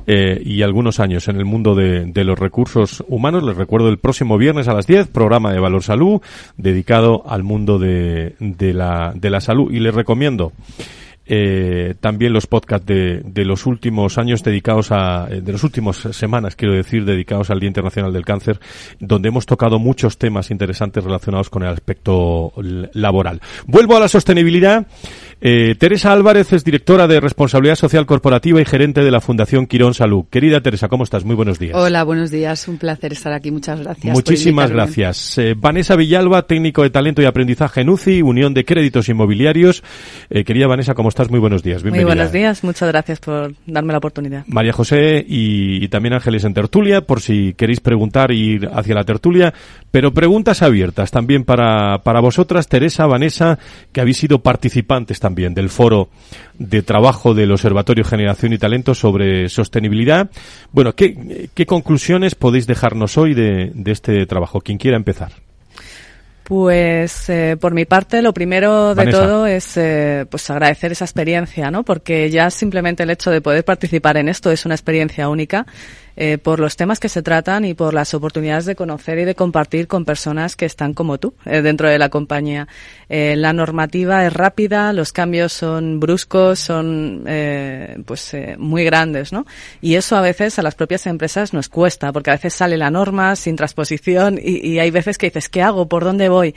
[0.06, 3.44] eh, y algunos años en el mundo de, de los recursos humanos.
[3.44, 6.20] Les recuerdo el próximo viernes a las 10, programa de Valor Salud,
[6.58, 9.72] dedicado al mundo de, de, la, de la salud.
[9.72, 10.52] Y les recomiendo
[11.26, 15.98] eh, también los podcasts de, de, los últimos años dedicados a, eh, de las últimas
[15.98, 18.60] semanas, quiero decir, dedicados al Día Internacional del Cáncer,
[19.00, 22.54] donde hemos tocado muchos temas interesantes relacionados con el aspecto
[22.94, 23.40] laboral.
[23.68, 24.88] Vuelvo a la sostenibilidad.
[25.44, 29.96] Eh, Teresa Álvarez es directora de Responsabilidad Social Corporativa y gerente de la Fundación Quirón
[29.96, 30.26] Salud.
[30.30, 31.26] Querida Teresa, ¿cómo estás?
[31.26, 31.76] Muy buenos días.
[31.76, 32.68] Hola, buenos días.
[32.68, 33.50] Un placer estar aquí.
[33.50, 34.14] Muchas gracias.
[34.14, 35.40] Muchísimas gracias.
[35.40, 39.84] Eh, Vanessa Villalba, técnico de talento y aprendizaje en UCI, Unión de Créditos Inmobiliarios.
[40.30, 41.32] Eh, querida Vanessa, ¿cómo estás?
[41.32, 41.82] Muy buenos días.
[41.82, 42.08] Bienvenida.
[42.08, 42.64] Muy buenos días.
[42.64, 44.44] Muchas gracias por darme la oportunidad.
[44.46, 49.06] María José y, y también Ángeles en tertulia, por si queréis preguntar ir hacia la
[49.06, 49.56] tertulia.
[49.92, 53.60] Pero preguntas abiertas también para, para vosotras, Teresa, Vanessa,
[53.92, 56.10] que habéis sido participantes también del foro
[56.58, 60.30] de trabajo del Observatorio Generación y Talento sobre sostenibilidad.
[60.72, 64.62] Bueno, ¿qué, qué conclusiones podéis dejarnos hoy de, de este trabajo?
[64.62, 65.34] Quien quiera empezar.
[66.52, 71.72] Pues eh, por mi parte, lo primero de todo es eh, pues agradecer esa experiencia,
[71.72, 71.84] ¿no?
[71.84, 75.66] Porque ya simplemente el hecho de poder participar en esto es una experiencia única
[76.16, 79.36] eh, por los temas que se tratan y por las oportunidades de conocer y de
[79.36, 82.68] compartir con personas que están como tú eh, dentro de la compañía.
[83.10, 89.34] Eh, la normativa es rápida, los cambios son bruscos, son eh, pues eh, muy grandes,
[89.34, 89.46] ¿no?
[89.82, 92.90] Y eso a veces a las propias empresas nos cuesta, porque a veces sale la
[92.90, 95.88] norma sin transposición y, y hay veces que dices, ¿qué hago?
[95.88, 96.56] ¿Por dónde voy?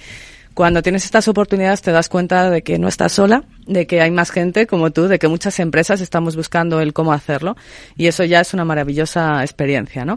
[0.54, 4.10] Cuando tienes estas oportunidades te das cuenta de que no estás sola, de que hay
[4.10, 7.56] más gente como tú, de que muchas empresas estamos buscando el cómo hacerlo
[7.96, 10.16] y eso ya es una maravillosa experiencia, ¿no?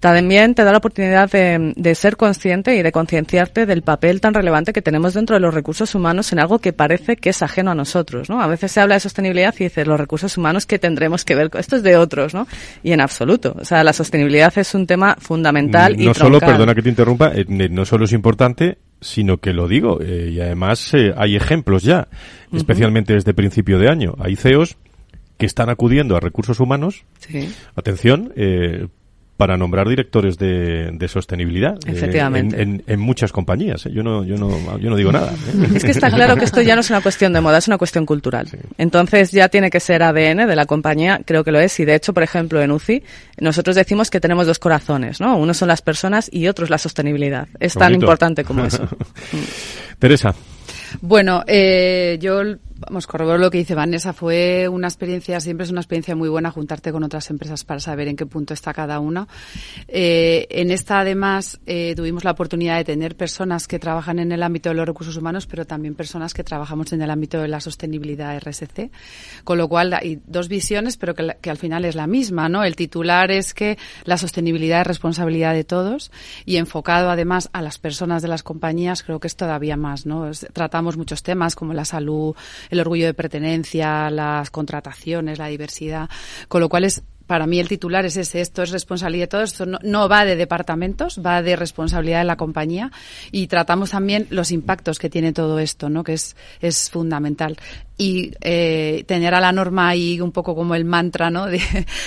[0.00, 4.32] También te da la oportunidad de, de ser consciente y de concienciarte del papel tan
[4.32, 7.72] relevante que tenemos dentro de los recursos humanos en algo que parece que es ajeno
[7.72, 8.40] a nosotros, ¿no?
[8.40, 11.50] A veces se habla de sostenibilidad y dices los recursos humanos que tendremos que ver
[11.50, 12.46] con esto es de otros, ¿no?
[12.84, 16.40] Y en absoluto, o sea, la sostenibilidad es un tema fundamental no y No troncal.
[16.40, 20.30] solo, perdona que te interrumpa, eh, no solo es importante, sino que lo digo, eh,
[20.32, 22.08] y además eh, hay ejemplos ya,
[22.50, 22.56] uh -huh.
[22.58, 24.14] especialmente desde principio de año.
[24.18, 24.76] Hay CEOs
[25.36, 27.52] que están acudiendo a recursos humanos, sí.
[27.76, 28.88] atención, eh,
[29.38, 32.56] para nombrar directores de, de sostenibilidad Efectivamente.
[32.56, 33.86] Eh, en, en, en, muchas compañías.
[33.86, 33.90] ¿eh?
[33.92, 35.32] Yo no, yo no, yo no digo nada.
[35.32, 35.68] ¿eh?
[35.76, 37.78] Es que está claro que esto ya no es una cuestión de moda, es una
[37.78, 38.48] cuestión cultural.
[38.48, 38.58] Sí.
[38.78, 41.78] Entonces ya tiene que ser ADN de la compañía, creo que lo es.
[41.78, 43.04] Y de hecho, por ejemplo, en UCI
[43.38, 45.38] nosotros decimos que tenemos dos corazones, ¿no?
[45.38, 47.46] Uno son las personas y otro es la sostenibilidad.
[47.60, 48.88] Es tan importante como eso.
[50.00, 50.34] Teresa.
[51.00, 52.42] Bueno, eh, yo
[52.78, 56.50] vamos, corroboro lo que dice Vanessa, fue una experiencia, siempre es una experiencia muy buena
[56.50, 59.26] juntarte con otras empresas para saber en qué punto está cada una.
[59.88, 64.42] Eh, en esta, además, eh, tuvimos la oportunidad de tener personas que trabajan en el
[64.42, 67.60] ámbito de los recursos humanos, pero también personas que trabajamos en el ámbito de la
[67.60, 68.90] sostenibilidad RSC,
[69.42, 72.62] con lo cual hay dos visiones, pero que, que al final es la misma, ¿no?
[72.62, 76.12] El titular es que la sostenibilidad es responsabilidad de todos
[76.44, 80.30] y enfocado además a las personas de las compañías, creo que es todavía más, ¿no?
[80.52, 82.36] Tratamos muchos temas como la salud,
[82.70, 86.08] el orgullo de pertenencia, las contrataciones, la diversidad,
[86.48, 89.52] con lo cual es para mí el titular es ese, esto es responsabilidad de todos,
[89.52, 92.90] esto no, no, va de departamentos, va de responsabilidad de la compañía
[93.30, 96.02] y tratamos también los impactos que tiene todo esto, ¿no?
[96.02, 97.58] que es, es fundamental.
[97.98, 101.46] Y eh, tener a la norma ahí un poco como el mantra ¿no?
[101.46, 101.60] de,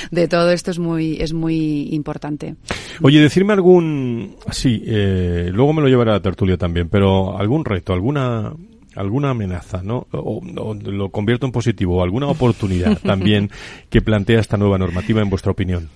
[0.09, 2.55] de todo esto es muy, es muy importante.
[3.01, 7.63] Oye, decirme algún, sí, eh, luego me lo llevará a la tertulia también, pero algún
[7.63, 8.53] reto, alguna
[8.95, 10.07] alguna amenaza, ¿no?
[10.11, 13.49] O, o, lo convierto en positivo, o alguna oportunidad también
[13.89, 15.89] que plantea esta nueva normativa en vuestra opinión.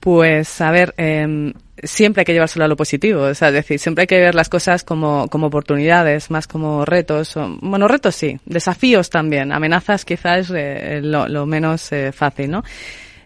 [0.00, 3.78] Pues, a ver, eh, siempre hay que llevárselo a lo positivo, o sea, es decir,
[3.78, 7.36] siempre hay que ver las cosas como, como oportunidades, más como retos.
[7.36, 12.62] O, bueno, retos sí, desafíos también, amenazas quizás eh, lo, lo, menos eh, fácil, ¿no?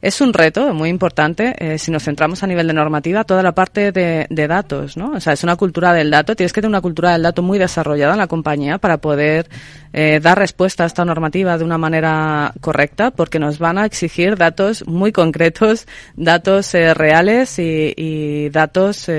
[0.03, 3.53] Es un reto muy importante, eh, si nos centramos a nivel de normativa, toda la
[3.53, 5.13] parte de, datos, ¿no?
[5.13, 7.59] O sea, es una cultura del dato, tienes que tener una cultura del dato muy
[7.59, 9.51] desarrollada en la compañía para poder
[9.93, 14.37] eh, dar respuesta a esta normativa de una manera correcta, porque nos van a exigir
[14.37, 15.87] datos muy concretos,
[16.17, 19.11] datos eh, reales y, y datos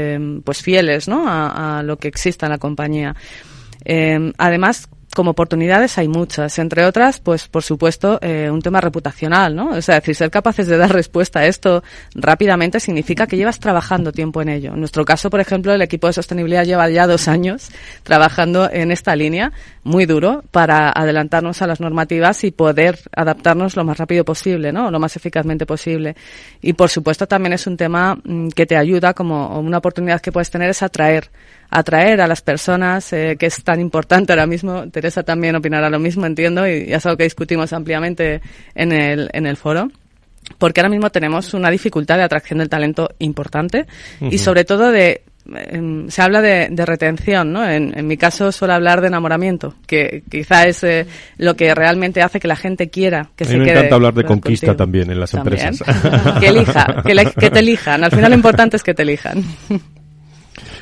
[0.43, 1.27] pues fieles, ¿no?
[1.27, 3.15] A, a, lo que exista en la compañía.
[4.37, 9.81] además, como oportunidades hay muchas, entre otras, pues por supuesto, eh, un tema reputacional, ¿no?
[9.81, 11.83] Sea, decir, ser capaces de dar respuesta a esto
[12.15, 14.73] rápidamente significa que llevas trabajando tiempo en ello.
[14.73, 17.69] En nuestro caso, por ejemplo, el equipo de sostenibilidad lleva ya dos años
[18.03, 19.51] trabajando en esta línea,
[19.83, 24.91] muy duro, para adelantarnos a las normativas y poder adaptarnos lo más rápido posible, ¿no?
[24.91, 26.15] Lo más eficazmente posible.
[26.61, 30.31] Y por supuesto también es un tema mm, que te ayuda como una oportunidad que
[30.31, 31.29] puedes tener es atraer
[31.71, 34.89] atraer a las personas, eh, que es tan importante ahora mismo.
[34.91, 38.41] Teresa también opinará lo mismo, entiendo, y ya es algo que discutimos ampliamente
[38.75, 39.89] en el, en el foro
[40.57, 43.85] porque ahora mismo tenemos una dificultad de atracción del talento importante
[44.19, 45.21] y sobre todo de
[45.53, 47.67] em, se habla de, retención, ¿no?
[47.67, 51.05] En, mi caso suelo hablar de enamoramiento, que quizá es eh,
[51.37, 53.73] lo que realmente hace que la gente quiera que se me quede.
[53.73, 55.81] Me encanta hablar de conquista también en las empresas.
[56.39, 57.03] que elija,
[57.39, 58.03] que te elijan.
[58.03, 59.43] Al final lo importante es que te elijan.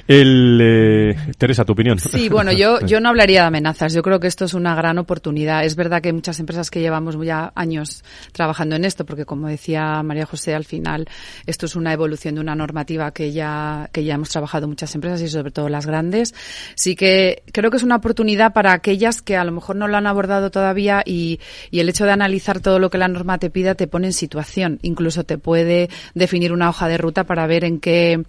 [0.10, 1.99] El, eh, Teresa, tu opinión.
[1.99, 3.93] Sí, bueno, yo, yo no hablaría de amenazas.
[3.93, 5.64] Yo creo que esto es una gran oportunidad.
[5.64, 9.47] Es verdad que hay muchas empresas que llevamos ya años trabajando en esto, porque como
[9.47, 11.07] decía María José, al final
[11.45, 15.22] esto es una evolución de una normativa que ya, que ya hemos trabajado muchas empresas
[15.22, 16.34] y sobre todo las grandes.
[16.74, 19.95] Sí que creo que es una oportunidad para aquellas que a lo mejor no lo
[19.95, 21.39] han abordado todavía y,
[21.70, 24.14] y el hecho de analizar todo lo que la norma te pida te pone en
[24.14, 24.80] situación.
[24.82, 28.24] Incluso te puede definir una hoja de ruta para ver en qué,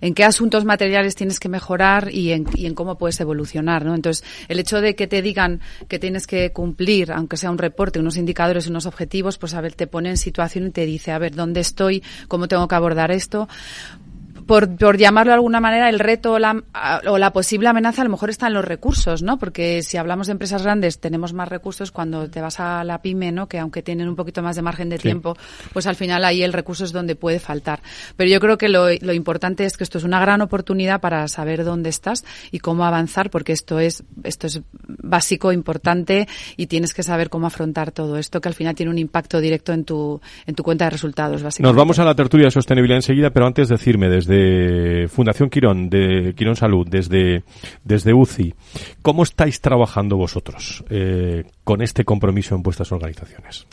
[0.00, 3.94] en qué asuntos materiales tienes que mejorar y en, y en cómo puedes evolucionar, ¿no?
[3.94, 7.98] Entonces, el hecho de que te digan que tienes que cumplir, aunque sea un reporte,
[7.98, 11.18] unos indicadores, unos objetivos, pues a ver, te pone en situación y te dice, a
[11.18, 12.02] ver, ¿dónde estoy?
[12.28, 13.48] ¿Cómo tengo que abordar esto?
[14.46, 16.62] Por, por llamarlo de alguna manera, el reto o la,
[17.06, 19.38] o la posible amenaza a lo mejor está en los recursos, ¿no?
[19.38, 23.32] Porque si hablamos de empresas grandes, tenemos más recursos cuando te vas a la pyme,
[23.32, 23.48] ¿no?
[23.48, 25.36] Que aunque tienen un poquito más de margen de tiempo,
[25.72, 27.80] pues al final ahí el recurso es donde puede faltar.
[28.16, 31.26] Pero yo creo que lo, lo importante es que esto es una gran oportunidad para
[31.28, 36.94] saber dónde estás y cómo avanzar, porque esto es, esto es básico, importante y tienes
[36.94, 40.20] que saber cómo afrontar todo esto, que al final tiene un impacto directo en tu,
[40.46, 41.72] en tu cuenta de resultados, básicamente.
[41.72, 45.88] Nos vamos a la tertulia de sostenibilidad enseguida, pero antes decirme desde de Fundación Quirón,
[45.90, 47.44] de Quirón Salud, desde,
[47.84, 48.54] desde UCI,
[49.02, 53.66] ¿cómo estáis trabajando vosotros eh, con este compromiso en vuestras organizaciones?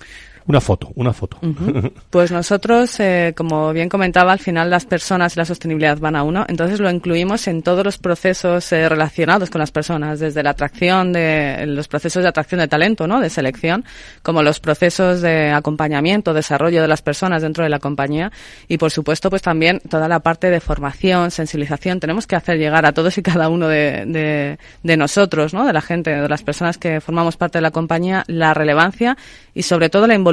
[0.47, 1.37] Una foto, una foto.
[2.09, 6.23] Pues nosotros, eh, como bien comentaba, al final las personas y la sostenibilidad van a
[6.23, 10.51] uno, entonces lo incluimos en todos los procesos eh, relacionados con las personas, desde la
[10.51, 13.19] atracción de los procesos de atracción de talento, ¿no?
[13.19, 13.85] De selección,
[14.23, 18.31] como los procesos de acompañamiento, desarrollo de las personas dentro de la compañía
[18.67, 21.99] y, por supuesto, pues también toda la parte de formación, sensibilización.
[21.99, 25.65] Tenemos que hacer llegar a todos y cada uno de, de, de nosotros, ¿no?
[25.65, 29.17] De la gente, de las personas que formamos parte de la compañía, la relevancia
[29.53, 30.31] y sobre todo la involucración,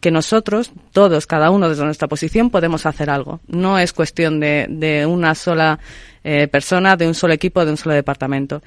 [0.00, 3.40] que nosotros, todos, cada uno desde nuestra posición, podemos hacer algo.
[3.48, 5.78] No es cuestión de, una sola
[6.24, 8.62] eh, persona, de un solo equipo, de un solo departamento.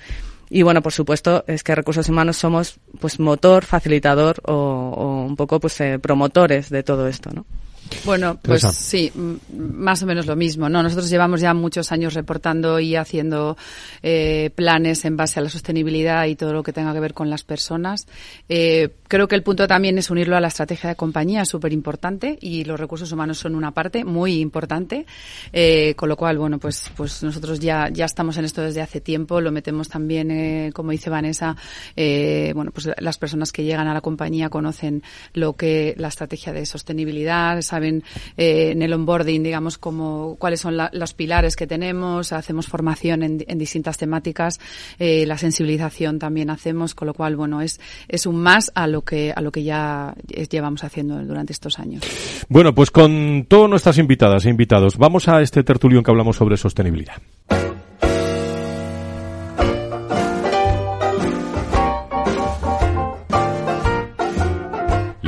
[0.49, 5.35] Y bueno, por supuesto, es que recursos humanos somos pues motor, facilitador o, o un
[5.35, 7.45] poco pues eh, promotores de todo esto, ¿no?
[8.05, 9.11] Bueno, pues sí,
[9.53, 10.67] más o menos lo mismo.
[10.67, 13.55] No, nosotros llevamos ya muchos años reportando y haciendo
[14.01, 17.29] eh, planes en base a la sostenibilidad y todo lo que tenga que ver con
[17.29, 18.07] las personas.
[18.49, 22.37] Eh, creo que el punto también es unirlo a la estrategia de compañía, súper importante,
[22.41, 25.05] y los recursos humanos son una parte muy importante.
[25.53, 28.99] Eh, con lo cual, bueno, pues, pues nosotros ya, ya estamos en esto desde hace
[28.99, 29.39] tiempo.
[29.39, 31.55] Lo metemos también, como dice Vanessa,
[31.95, 35.03] bueno, pues las personas que llegan a la compañía conocen
[35.33, 38.03] lo que la estrategia de sostenibilidad, saben
[38.37, 43.57] eh, en el onboarding, digamos, como, cuáles son los pilares que tenemos, hacemos formación en,
[43.57, 44.59] distintas temáticas,
[44.99, 49.01] eh, la sensibilización también hacemos, con lo cual, bueno, es, es un más a lo
[49.01, 50.13] que, a lo que ya
[50.51, 52.03] llevamos haciendo durante estos años.
[52.47, 56.35] Bueno, pues con todas nuestras invitadas e invitados, vamos a este tertulio en que hablamos
[56.35, 57.15] sobre sostenibilidad.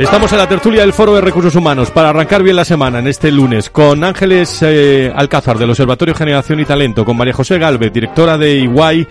[0.00, 3.06] Estamos en la tertulia del Foro de Recursos Humanos para arrancar bien la semana en
[3.06, 7.92] este lunes con Ángeles eh, Alcázar del Observatorio Generación y Talento, con María José Galvez,
[7.92, 9.06] directora de Iguay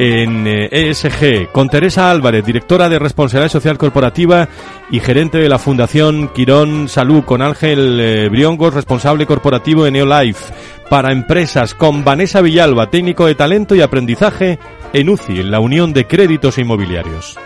[0.00, 4.48] en ESG, eh, e con Teresa Álvarez, directora de Responsabilidad Social Corporativa
[4.90, 10.52] y gerente de la Fundación Quirón Salud, con Ángel eh, Briongos, responsable corporativo de Neolife
[10.90, 14.58] para empresas con Vanessa Villalba, técnico de talento y aprendizaje
[14.92, 17.38] en UCI, la Unión de Créditos Inmobiliarios.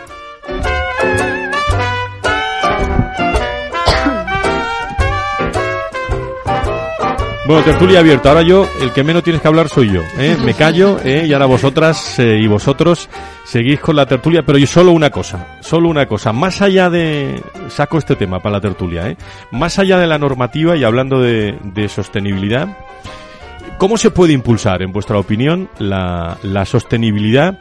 [7.47, 8.31] Bueno, tertulia abierta.
[8.31, 10.03] Ahora yo, el que menos tienes que hablar soy yo.
[10.19, 10.37] ¿eh?
[10.45, 11.27] Me callo ¿eh?
[11.29, 13.09] y ahora vosotras eh, y vosotros
[13.45, 14.43] seguís con la tertulia.
[14.45, 16.33] Pero yo solo una cosa, solo una cosa.
[16.33, 17.41] Más allá de...
[17.69, 19.09] Saco este tema para la tertulia.
[19.09, 19.17] ¿eh?
[19.53, 22.77] Más allá de la normativa y hablando de, de sostenibilidad,
[23.79, 27.61] ¿cómo se puede impulsar, en vuestra opinión, la, la sostenibilidad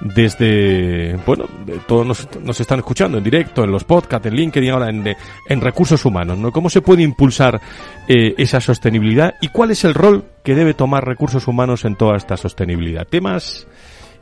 [0.00, 1.46] desde, bueno,
[1.86, 2.06] todos
[2.42, 5.14] nos, están escuchando en directo, en los podcasts, en LinkedIn, ahora en,
[5.48, 6.52] en recursos humanos, ¿no?
[6.52, 7.60] ¿Cómo se puede impulsar
[8.08, 12.16] eh, esa sostenibilidad y cuál es el rol que debe tomar recursos humanos en toda
[12.16, 13.06] esta sostenibilidad?
[13.06, 13.66] Temas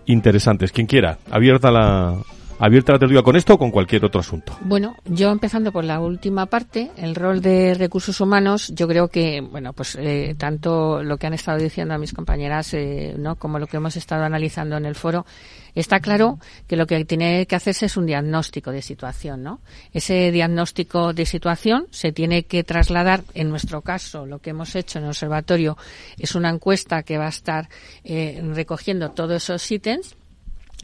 [0.07, 0.73] interesantes.
[0.73, 2.17] Quien quiera, abierta la,
[2.63, 4.57] abierta la tertulia con esto o con cualquier otro asunto.
[4.61, 9.41] Bueno, yo empezando por la última parte, el rol de recursos humanos, yo creo que,
[9.41, 13.35] bueno, pues eh, tanto lo que han estado diciendo a mis compañeras, eh, ¿no?
[13.35, 15.27] Como lo que hemos estado analizando en el foro,
[15.75, 16.39] está claro
[16.69, 19.61] que lo que tiene que hacerse es un diagnóstico de situación, ¿no?
[19.93, 25.01] Ese diagnóstico de situación se tiene que trasladar, en nuestro caso, lo que hemos hecho
[25.01, 25.77] en el observatorio
[26.17, 27.69] es una encuesta que va a estar
[28.05, 30.15] eh, recogiendo todos esos ítems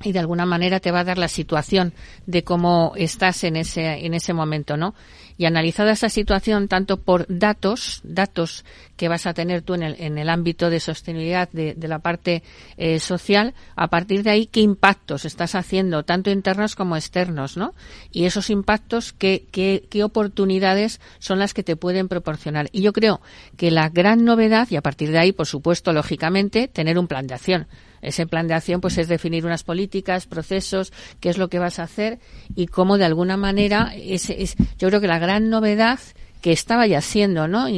[0.02, 1.92] y de alguna manera te va a dar la situación
[2.26, 4.94] de cómo estás en ese en ese momento, ¿no?
[5.36, 8.64] Y analizada esa situación tanto por datos, datos
[8.96, 12.42] que vas a tener tú en el, en el ámbito de sostenibilidad de, la parte
[12.76, 17.74] eh, social, a partir de ahí qué impactos estás haciendo, tanto internos como externos, ¿no?
[18.10, 22.68] Y esos impactos, qué, qué, qué oportunidades son las que te pueden proporcionar.
[22.72, 23.20] Y yo creo
[23.56, 27.28] que la gran novedad, y a partir de ahí, por supuesto, lógicamente, tener un plan
[27.28, 27.68] de acción
[28.02, 31.78] ese plan de acción pues es definir unas políticas, procesos, qué es lo que vas
[31.78, 32.18] a hacer
[32.54, 35.98] y cómo de alguna manera es, es yo creo que la gran novedad
[36.40, 37.68] que estaba ya siendo, ¿no?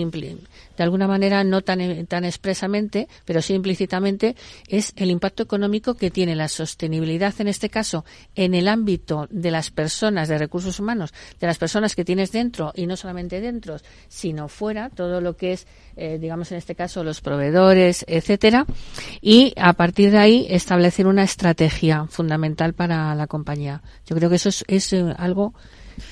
[0.80, 4.34] De alguna manera no tan, tan expresamente, pero sí implícitamente,
[4.66, 9.50] es el impacto económico que tiene la sostenibilidad, en este caso, en el ámbito de
[9.50, 13.76] las personas, de recursos humanos, de las personas que tienes dentro, y no solamente dentro,
[14.08, 15.66] sino fuera, todo lo que es,
[15.96, 18.64] eh, digamos, en este caso, los proveedores, etcétera,
[19.20, 23.82] y a partir de ahí establecer una estrategia fundamental para la compañía.
[24.06, 25.52] Yo creo que eso es, es eh, algo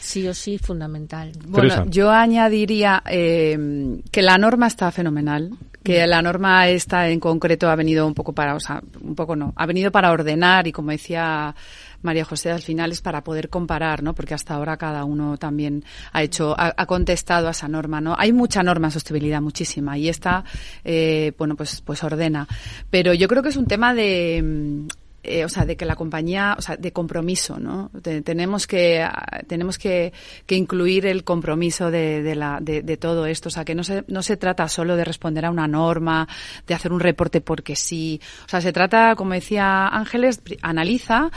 [0.00, 1.32] sí o sí fundamental.
[1.46, 5.50] Bueno, yo añadiría eh, que la norma está fenomenal,
[5.82, 6.08] que mm.
[6.08, 9.52] la norma esta en concreto ha venido un poco para, o sea, un poco no,
[9.56, 11.54] ha venido para ordenar y como decía
[12.02, 14.14] María José, al final es para poder comparar, ¿no?
[14.14, 18.14] Porque hasta ahora cada uno también ha hecho, ha, contestado a esa norma, ¿no?
[18.16, 20.44] Hay mucha norma de sostenibilidad, muchísima, y esta,
[20.84, 22.46] eh, bueno, pues, pues ordena.
[22.90, 24.86] Pero yo creo que es un tema de,
[25.22, 27.90] eh, o sea, de que la compañía, o sea, de compromiso, ¿no?
[28.24, 29.04] tenemos que
[29.48, 30.12] tenemos que,
[30.46, 33.82] que, incluir el compromiso de, de la, de, de, todo esto, o sea, que no
[33.82, 36.28] se, no se trata solo de responder a una norma,
[36.66, 41.30] de hacer un reporte porque sí, o sea, se trata, como decía Ángeles, analiza,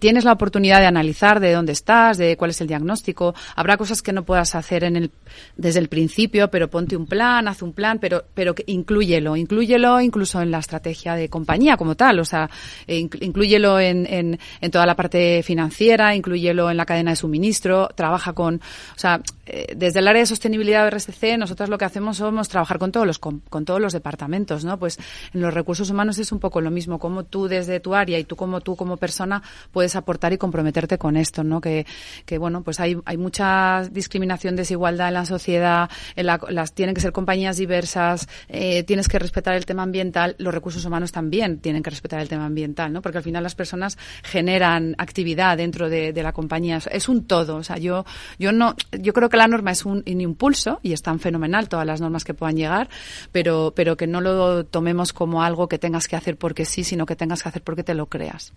[0.00, 4.00] tienes la oportunidad de analizar de dónde estás, de cuál es el diagnóstico, habrá cosas
[4.00, 5.10] que no puedas hacer en el,
[5.56, 10.40] desde el principio, pero ponte un plan, haz un plan, pero, pero incluyelo, incluyelo incluso
[10.40, 12.48] en la estrategia de compañía como tal, o sea,
[12.86, 18.32] eh, incluyelo en, en, toda la parte financiera, incluyelo en la cadena de suministro, trabaja
[18.32, 22.16] con, o sea, eh, desde el área de sostenibilidad de RSC, nosotros lo que hacemos
[22.16, 24.78] somos trabajar con todos los con, todos los departamentos, ¿no?
[24.78, 24.98] Pues
[25.32, 28.24] en los recursos humanos es un poco lo mismo, como tú desde tu área y
[28.24, 31.60] tú como tú como persona puedes aportar y comprometerte con esto, ¿no?
[31.60, 31.86] Que,
[32.24, 36.94] que bueno, pues hay, hay mucha discriminación, desigualdad en la sociedad, en la, las tienen
[36.94, 41.58] que ser compañías diversas, eh, tienes que respetar el tema ambiental, los recursos humanos también
[41.58, 43.02] tienen que respetar el tema ambiental, ¿no?
[43.02, 47.56] Porque al final las personas generan actividad dentro de, de la compañía, es un todo,
[47.56, 48.04] o sea, yo
[48.38, 52.00] yo no yo creo que la norma es un, impulso y están fenomenal todas las
[52.00, 52.88] normas que puedan llegar,
[53.32, 57.06] pero, pero que no lo tomemos como algo que tengas que hacer porque sí, sino
[57.06, 58.52] que tengas que hacer porque te lo creas.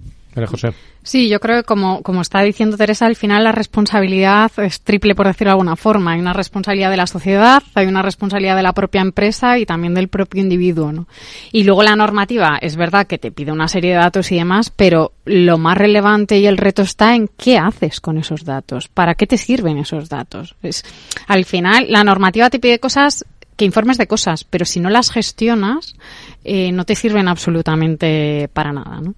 [0.47, 0.74] José.
[1.03, 5.16] Sí, yo creo que como, como está diciendo Teresa, al final la responsabilidad es triple,
[5.16, 6.14] por decirlo de alguna forma.
[6.14, 9.93] Hay una responsabilidad de la sociedad, hay una responsabilidad de la propia empresa y también
[9.93, 10.91] del propio individuo.
[10.91, 11.07] ¿no?
[11.51, 14.49] Y luego la normativa, es verdad que te pide una serie de datos y demás,
[14.76, 19.16] pero lo más relevante y el reto está en qué haces con esos datos, para
[19.16, 20.56] qué te sirven esos datos
[21.28, 23.26] al final, la normativa te pide cosas
[23.56, 25.95] que informes de cosas, pero si no las gestionas,
[26.43, 29.16] eh, no te sirven absolutamente para nada, ¿no?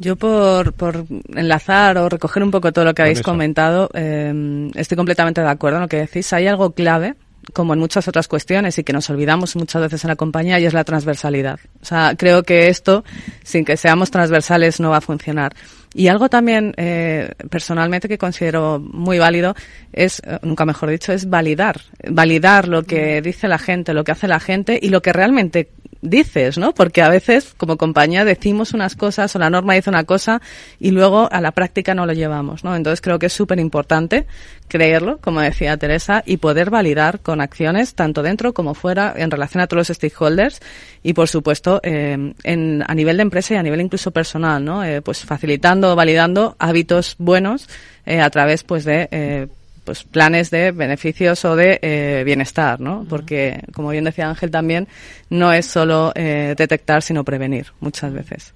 [0.00, 1.04] Yo por, por
[1.34, 5.78] enlazar o recoger un poco todo lo que habéis comentado, eh, estoy completamente de acuerdo
[5.78, 6.32] en lo que decís.
[6.32, 7.16] Hay algo clave
[7.52, 10.66] como en muchas otras cuestiones y que nos olvidamos muchas veces en la compañía y
[10.66, 11.58] es la transversalidad.
[11.82, 13.04] O sea, creo que esto,
[13.42, 15.54] sin que seamos transversales, no va a funcionar.
[15.94, 19.54] Y algo también eh, personalmente que considero muy válido
[19.92, 21.80] es, eh, nunca mejor dicho, es validar.
[22.08, 25.70] Validar lo que dice la gente, lo que hace la gente y lo que realmente
[26.00, 26.74] dices, ¿no?
[26.74, 30.40] Porque a veces como compañía decimos unas cosas o la norma dice una cosa
[30.78, 32.76] y luego a la práctica no lo llevamos, ¿no?
[32.76, 34.26] Entonces creo que es súper importante
[34.68, 39.62] creerlo, como decía Teresa, y poder validar con acciones tanto dentro como fuera en relación
[39.62, 40.60] a todos los stakeholders
[41.02, 44.84] y por supuesto eh, en, a nivel de empresa y a nivel incluso personal, ¿no?
[44.84, 47.68] Eh, pues facilitando, validando hábitos buenos
[48.06, 49.48] eh, a través pues de eh,
[49.88, 53.06] pues planes de beneficios o de eh, bienestar, ¿no?
[53.08, 54.86] Porque, como bien decía Ángel también,
[55.30, 58.52] no es solo eh, detectar, sino prevenir, muchas veces.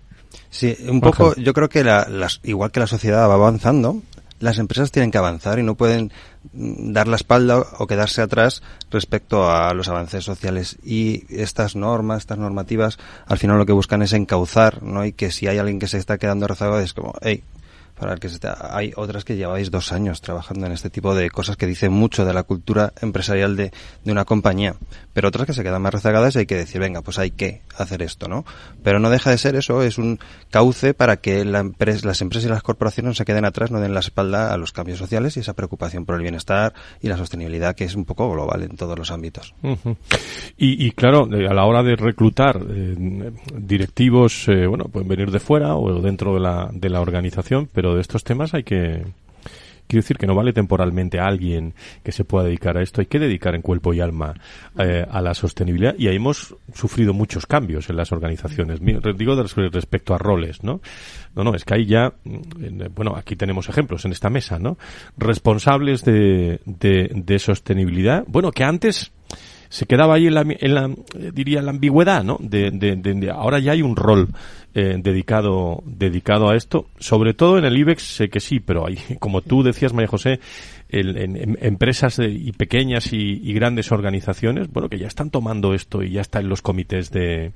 [0.50, 4.02] Sí, un poco, yo creo que la, las, igual que la sociedad va avanzando,
[4.40, 6.12] las empresas tienen que avanzar y no pueden
[6.52, 12.18] mm, dar la espalda o quedarse atrás respecto a los avances sociales y estas normas,
[12.18, 15.06] estas normativas, al final lo que buscan es encauzar, ¿no?
[15.06, 17.42] Y que si hay alguien que se está quedando rezagado es como, hey,
[17.98, 21.30] para el que está, hay otras que lleváis dos años trabajando en este tipo de
[21.30, 23.72] cosas que dicen mucho de la cultura empresarial de,
[24.04, 24.74] de una compañía,
[25.12, 27.62] pero otras que se quedan más rezagadas y hay que decir, venga, pues hay que
[27.76, 28.44] hacer esto, ¿no?
[28.82, 30.18] Pero no deja de ser eso, es un
[30.50, 33.80] cauce para que la empresa, las empresas y las corporaciones no se queden atrás, no
[33.80, 37.16] den la espalda a los cambios sociales y esa preocupación por el bienestar y la
[37.16, 39.54] sostenibilidad que es un poco global en todos los ámbitos.
[40.56, 45.40] Y, y, claro, a la hora de reclutar eh, directivos, eh, bueno, pueden venir de
[45.40, 49.04] fuera o dentro de la, de la organización, pero de estos temas hay que
[49.92, 53.06] quiero decir que no vale temporalmente a alguien que se pueda dedicar a esto, hay
[53.06, 54.34] que dedicar en cuerpo y alma
[54.78, 58.80] eh, a la sostenibilidad y ahí hemos sufrido muchos cambios en las organizaciones.
[58.80, 59.34] Digo
[59.70, 60.80] respecto a roles, ¿no?
[61.34, 62.14] No, no, es que hay ya,
[62.94, 64.78] bueno, aquí tenemos ejemplos en esta mesa, ¿no?
[65.18, 69.12] Responsables de, de, de sostenibilidad, bueno, que antes
[69.72, 70.90] se quedaba ahí en la, en la
[71.32, 72.36] diría la ambigüedad, ¿no?
[72.40, 74.28] De, de, de, ahora ya hay un rol
[74.74, 78.98] eh, dedicado dedicado a esto, sobre todo en el IBEX sé que sí, pero hay,
[79.18, 80.40] como tú decías María José,
[80.90, 85.72] el, en, en, empresas y pequeñas y, y, grandes organizaciones, bueno, que ya están tomando
[85.72, 87.52] esto y ya está en los comités de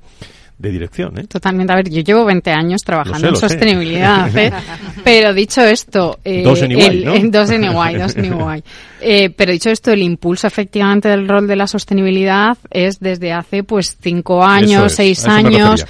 [0.58, 1.18] de dirección.
[1.18, 1.26] ¿eh?
[1.26, 1.72] Totalmente.
[1.72, 4.52] A ver, yo llevo 20 años trabajando sé, en sostenibilidad, ¿eh?
[5.04, 6.18] pero dicho esto...
[6.24, 7.30] Eh, dos en igual, ¿no?
[7.30, 8.64] Dos en igual, dos en igual.
[9.00, 13.62] Eh, pero dicho esto, el impulso efectivamente del rol de la sostenibilidad es desde hace
[13.64, 15.84] pues cinco años, es, seis años.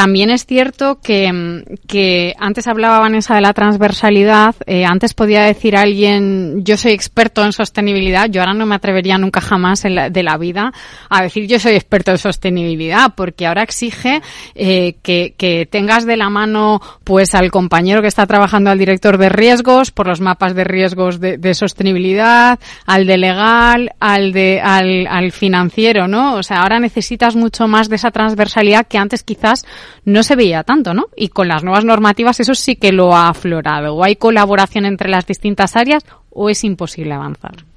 [0.00, 5.76] También es cierto que, que, antes hablaba Vanessa de la transversalidad, eh, antes podía decir
[5.76, 10.08] alguien yo soy experto en sostenibilidad, yo ahora no me atrevería nunca jamás en la,
[10.08, 10.72] de la vida
[11.10, 14.22] a decir yo soy experto en sostenibilidad, porque ahora exige
[14.54, 19.18] eh, que, que, tengas de la mano pues al compañero que está trabajando al director
[19.18, 24.62] de riesgos por los mapas de riesgos de, de sostenibilidad, al de legal, al de
[24.62, 26.36] al, al financiero, ¿no?
[26.36, 29.66] O sea, ahora necesitas mucho más de esa transversalidad que antes quizás
[30.04, 31.06] no se veía tanto, ¿no?
[31.16, 33.94] Y con las nuevas normativas eso sí que lo ha aflorado.
[33.94, 37.69] O hay colaboración entre las distintas áreas o es imposible avanzar.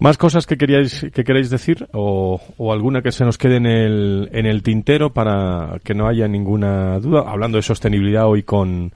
[0.00, 3.66] ¿Más cosas que queríais que queráis decir o, o, alguna que se nos quede en
[3.66, 7.24] el, en el tintero para que no haya ninguna duda?
[7.26, 8.94] Hablando de sostenibilidad hoy con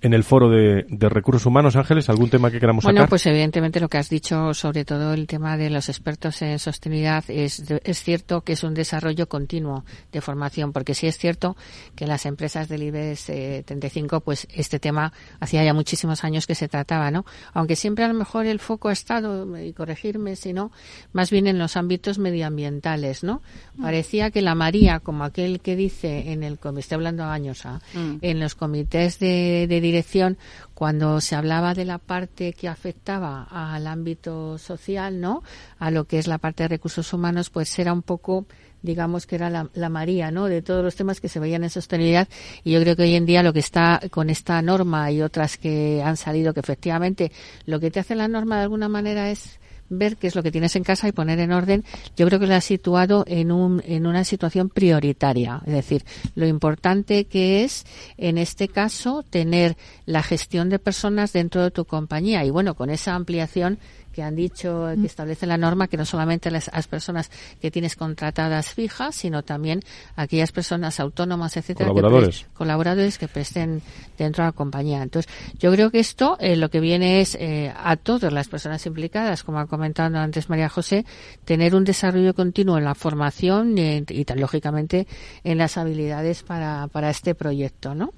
[0.00, 3.08] en el foro de, de recursos humanos, Ángeles, ¿algún tema que queramos bueno, sacar?
[3.08, 7.24] pues evidentemente lo que has dicho, sobre todo el tema de los expertos en sostenibilidad,
[7.26, 11.56] es, es cierto que es un desarrollo continuo de formación, porque sí es cierto
[11.96, 16.54] que las empresas del IBEX eh, 35, pues este tema hacía ya muchísimos años que
[16.54, 17.24] se trataba, ¿no?
[17.52, 20.70] Aunque siempre a lo mejor el foco ha estado, y corregirme sino
[21.12, 23.42] más bien en los ámbitos medioambientales, ¿no?
[23.80, 27.80] Parecía que la María, como aquel que dice en el, me estoy hablando años, ¿ah?
[27.94, 28.18] mm.
[28.20, 30.38] en los comités de, de dirección,
[30.74, 35.42] cuando se hablaba de la parte que afectaba al ámbito social, ¿no?
[35.78, 38.46] A lo que es la parte de recursos humanos, pues era un poco
[38.82, 40.46] digamos que era la, la, María, ¿no?
[40.46, 42.28] De todos los temas que se veían en sostenibilidad
[42.64, 45.56] y yo creo que hoy en día lo que está con esta norma y otras
[45.56, 47.32] que han salido que efectivamente
[47.66, 49.58] lo que te hace la norma de alguna manera es
[49.88, 51.84] ver qué es lo que tienes en casa y poner en orden,
[52.16, 55.62] yo creo que lo has situado en, un, en una situación prioritaria.
[55.66, 57.84] Es decir, lo importante que es,
[58.16, 62.44] en este caso, tener la gestión de personas dentro de tu compañía.
[62.44, 63.78] Y bueno, con esa ampliación
[64.16, 67.96] que han dicho que establece la norma que no solamente las, las, personas que tienes
[67.96, 69.82] contratadas fijas, sino también
[70.16, 73.82] aquellas personas autónomas, etcétera, colaboradores que, colaboradores que presten
[74.16, 75.02] dentro de la compañía.
[75.02, 78.86] Entonces, yo creo que esto eh, lo que viene es eh, a todas las personas
[78.86, 81.04] implicadas, como ha comentado antes María José,
[81.44, 85.06] tener un desarrollo continuo en la formación y, y, y lógicamente
[85.44, 88.14] en las habilidades para, para este proyecto, ¿no?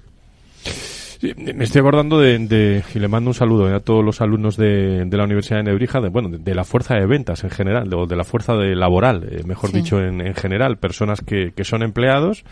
[1.19, 4.55] Sí, me estoy acordando de, de, y le mando un saludo a todos los alumnos
[4.55, 7.49] de, de la Universidad de Nebrija, de, bueno, de, de, la fuerza de ventas en
[7.49, 9.77] general, o de, la fuerza de laboral, eh, mejor sí.
[9.81, 12.45] dicho, en, en, general, personas que, que son empleados,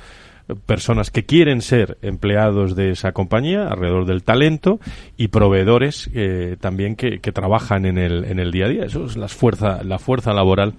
[0.65, 4.79] personas que quieren ser empleados de esa compañía alrededor del talento
[5.17, 8.85] y proveedores eh, también que, que, trabajan en el, en el día a día.
[8.85, 10.73] Eso es la fuerza, la fuerza laboral.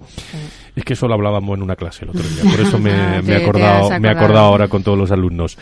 [0.75, 3.21] Es que eso lo hablábamos en una clase el otro día, por eso me, ah,
[3.23, 5.57] me he acordado, me he acordado ahora con todos los alumnos.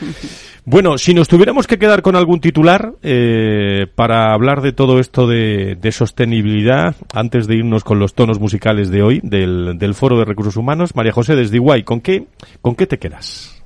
[0.64, 5.26] Bueno, si nos tuviéramos que quedar con algún titular eh, para hablar de todo esto
[5.26, 10.20] de, de, sostenibilidad, antes de irnos con los tonos musicales de hoy del, del Foro
[10.20, 12.28] de Recursos Humanos, María José desde Iguay, ¿con qué,
[12.62, 13.57] con qué te quedas?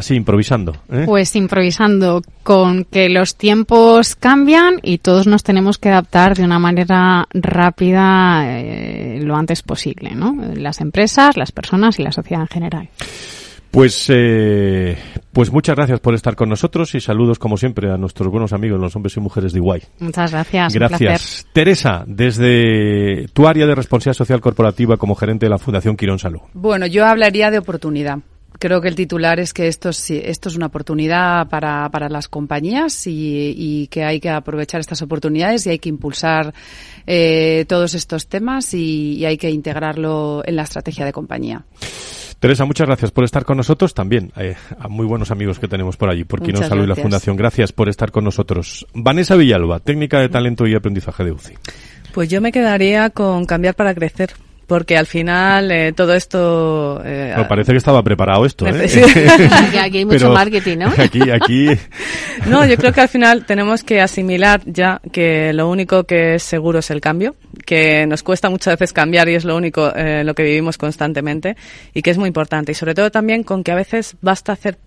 [0.00, 0.76] Así, improvisando.
[0.90, 1.02] ¿eh?
[1.04, 6.58] Pues improvisando, con que los tiempos cambian y todos nos tenemos que adaptar de una
[6.58, 10.34] manera rápida eh, lo antes posible, ¿no?
[10.54, 12.88] Las empresas, las personas y la sociedad en general.
[13.70, 14.96] Pues, eh,
[15.34, 18.80] pues muchas gracias por estar con nosotros y saludos como siempre a nuestros buenos amigos,
[18.80, 19.82] los hombres y mujeres de Iguay.
[19.98, 20.72] Muchas gracias.
[20.72, 21.46] Gracias.
[21.52, 26.40] Teresa, desde tu área de responsabilidad social corporativa como gerente de la Fundación Quirón Salud.
[26.54, 28.20] Bueno, yo hablaría de oportunidad.
[28.60, 33.06] Creo que el titular es que esto, esto es una oportunidad para, para las compañías
[33.06, 36.52] y, y, que hay que aprovechar estas oportunidades y hay que impulsar
[37.06, 41.64] eh, todos estos temas y, y, hay que integrarlo en la estrategia de compañía.
[42.38, 43.94] Teresa, muchas gracias por estar con nosotros.
[43.94, 46.96] También eh, a muy buenos amigos que tenemos por allí, por Quino Salud y la
[46.96, 47.36] Fundación.
[47.36, 48.86] Gracias por estar con nosotros.
[48.92, 51.54] Vanessa Villalba, técnica de talento y aprendizaje de UCI.
[52.12, 54.34] Pues yo me quedaría con cambiar para crecer
[54.70, 57.02] porque al final eh, todo esto...
[57.04, 58.86] Eh, no, parece que estaba preparado esto, ¿eh?
[59.80, 60.92] aquí hay mucho marketing, ¿no?
[60.96, 61.66] Aquí, aquí...
[62.46, 66.44] No, yo creo que al final tenemos que asimilar ya que lo único que es
[66.44, 67.34] seguro es el cambio,
[67.66, 71.56] que nos cuesta muchas veces cambiar y es lo único eh, lo que vivimos constantemente
[71.92, 72.70] y que es muy importante.
[72.70, 74.78] Y sobre todo también con que a veces basta hacer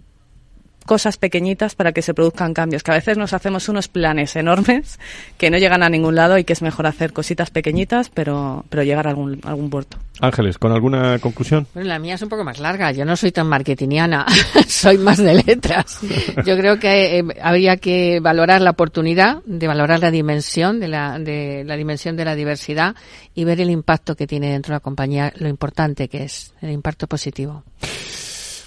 [0.86, 5.00] cosas pequeñitas para que se produzcan cambios, que a veces nos hacemos unos planes enormes
[5.38, 8.84] que no llegan a ningún lado y que es mejor hacer cositas pequeñitas, pero, pero
[8.84, 9.98] llegar a algún, algún puerto.
[10.20, 11.68] Ángeles, ¿con alguna conclusión?
[11.74, 12.92] Bueno, la mía es un poco más larga.
[12.92, 14.26] Yo no soy tan marketingiana,
[14.68, 16.00] soy más de letras.
[16.46, 21.18] Yo creo que eh, habría que valorar la oportunidad, de valorar la dimensión de la,
[21.20, 22.96] de la dimensión de la diversidad
[23.34, 26.72] y ver el impacto que tiene dentro de la compañía, lo importante que es, el
[26.72, 27.64] impacto positivo.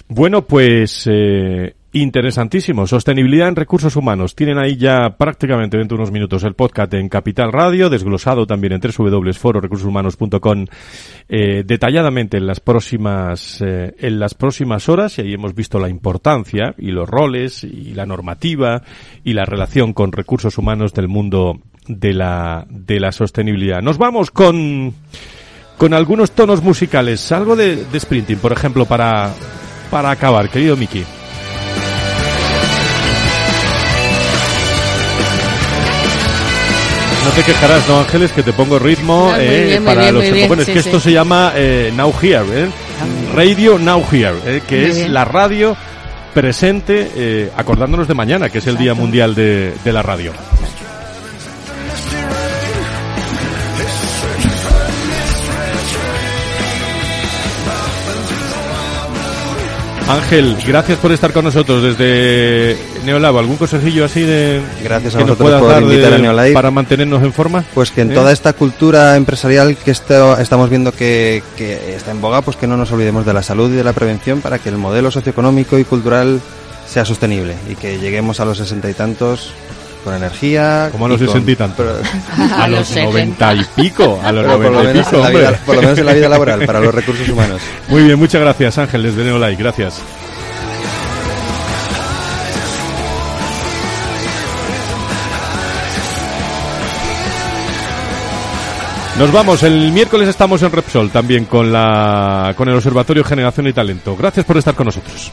[0.09, 2.85] Bueno, pues eh, Interesantísimo.
[2.85, 4.35] Sostenibilidad en recursos humanos.
[4.35, 8.73] Tienen ahí ya prácticamente dentro de unos minutos el podcast en Capital Radio, desglosado también
[8.73, 10.65] en www.fororecursoshumanos.com
[11.27, 15.89] eh, detalladamente en las próximas eh, en las próximas horas y ahí hemos visto la
[15.89, 18.83] importancia y los roles y la normativa
[19.23, 23.81] y la relación con recursos humanos del mundo de la de la sostenibilidad.
[23.81, 24.93] Nos vamos con
[25.79, 29.33] con algunos tonos musicales, algo de, de sprinting, por ejemplo, para
[29.89, 31.03] para acabar, querido Miki.
[37.27, 38.31] No te quejarás, ¿no, Ángeles?
[38.31, 40.23] Que te pongo ritmo eh, para los.
[40.47, 42.69] Bueno, es que esto se llama eh, Now Here, ¿eh?
[43.35, 45.75] Radio Now Here, eh, que es la radio
[46.33, 50.31] presente, eh, acordándonos de mañana, que es el Día Mundial de, de la Radio.
[60.07, 63.37] Ángel, gracias por estar con nosotros desde Neolab.
[63.37, 67.23] ¿Algún consejillo así de gracias a que nos puedas dar invitar a Neolab para mantenernos
[67.23, 67.63] en forma?
[67.73, 68.13] Pues que en ¿Eh?
[68.13, 72.67] toda esta cultura empresarial que esto, estamos viendo que, que está en boga, pues que
[72.67, 75.79] no nos olvidemos de la salud y de la prevención para que el modelo socioeconómico
[75.79, 76.39] y cultural
[76.87, 79.51] sea sostenible y que lleguemos a los sesenta y tantos
[80.03, 80.87] con energía.
[80.91, 81.85] Como a los sesenta y tantos.
[81.85, 84.19] pero- A los noventa y pico.
[84.23, 86.13] A los pero por lo noventa y menos pico, vida- por lo menos en la
[86.13, 87.61] vida laboral, para los recursos humanos.
[87.89, 89.55] Muy bien, muchas gracias Ángel desde Neolai.
[89.57, 89.95] Gracias.
[99.17, 103.73] Nos vamos, el miércoles estamos en Repsol también con la con el Observatorio Generación y
[103.73, 104.15] Talento.
[104.15, 105.31] Gracias por estar con nosotros.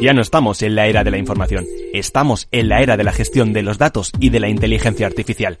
[0.00, 3.12] Ya no estamos en la era de la información, estamos en la era de la
[3.12, 5.60] gestión de los datos y de la inteligencia artificial.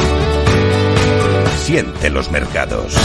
[1.63, 2.95] Siente los mercados.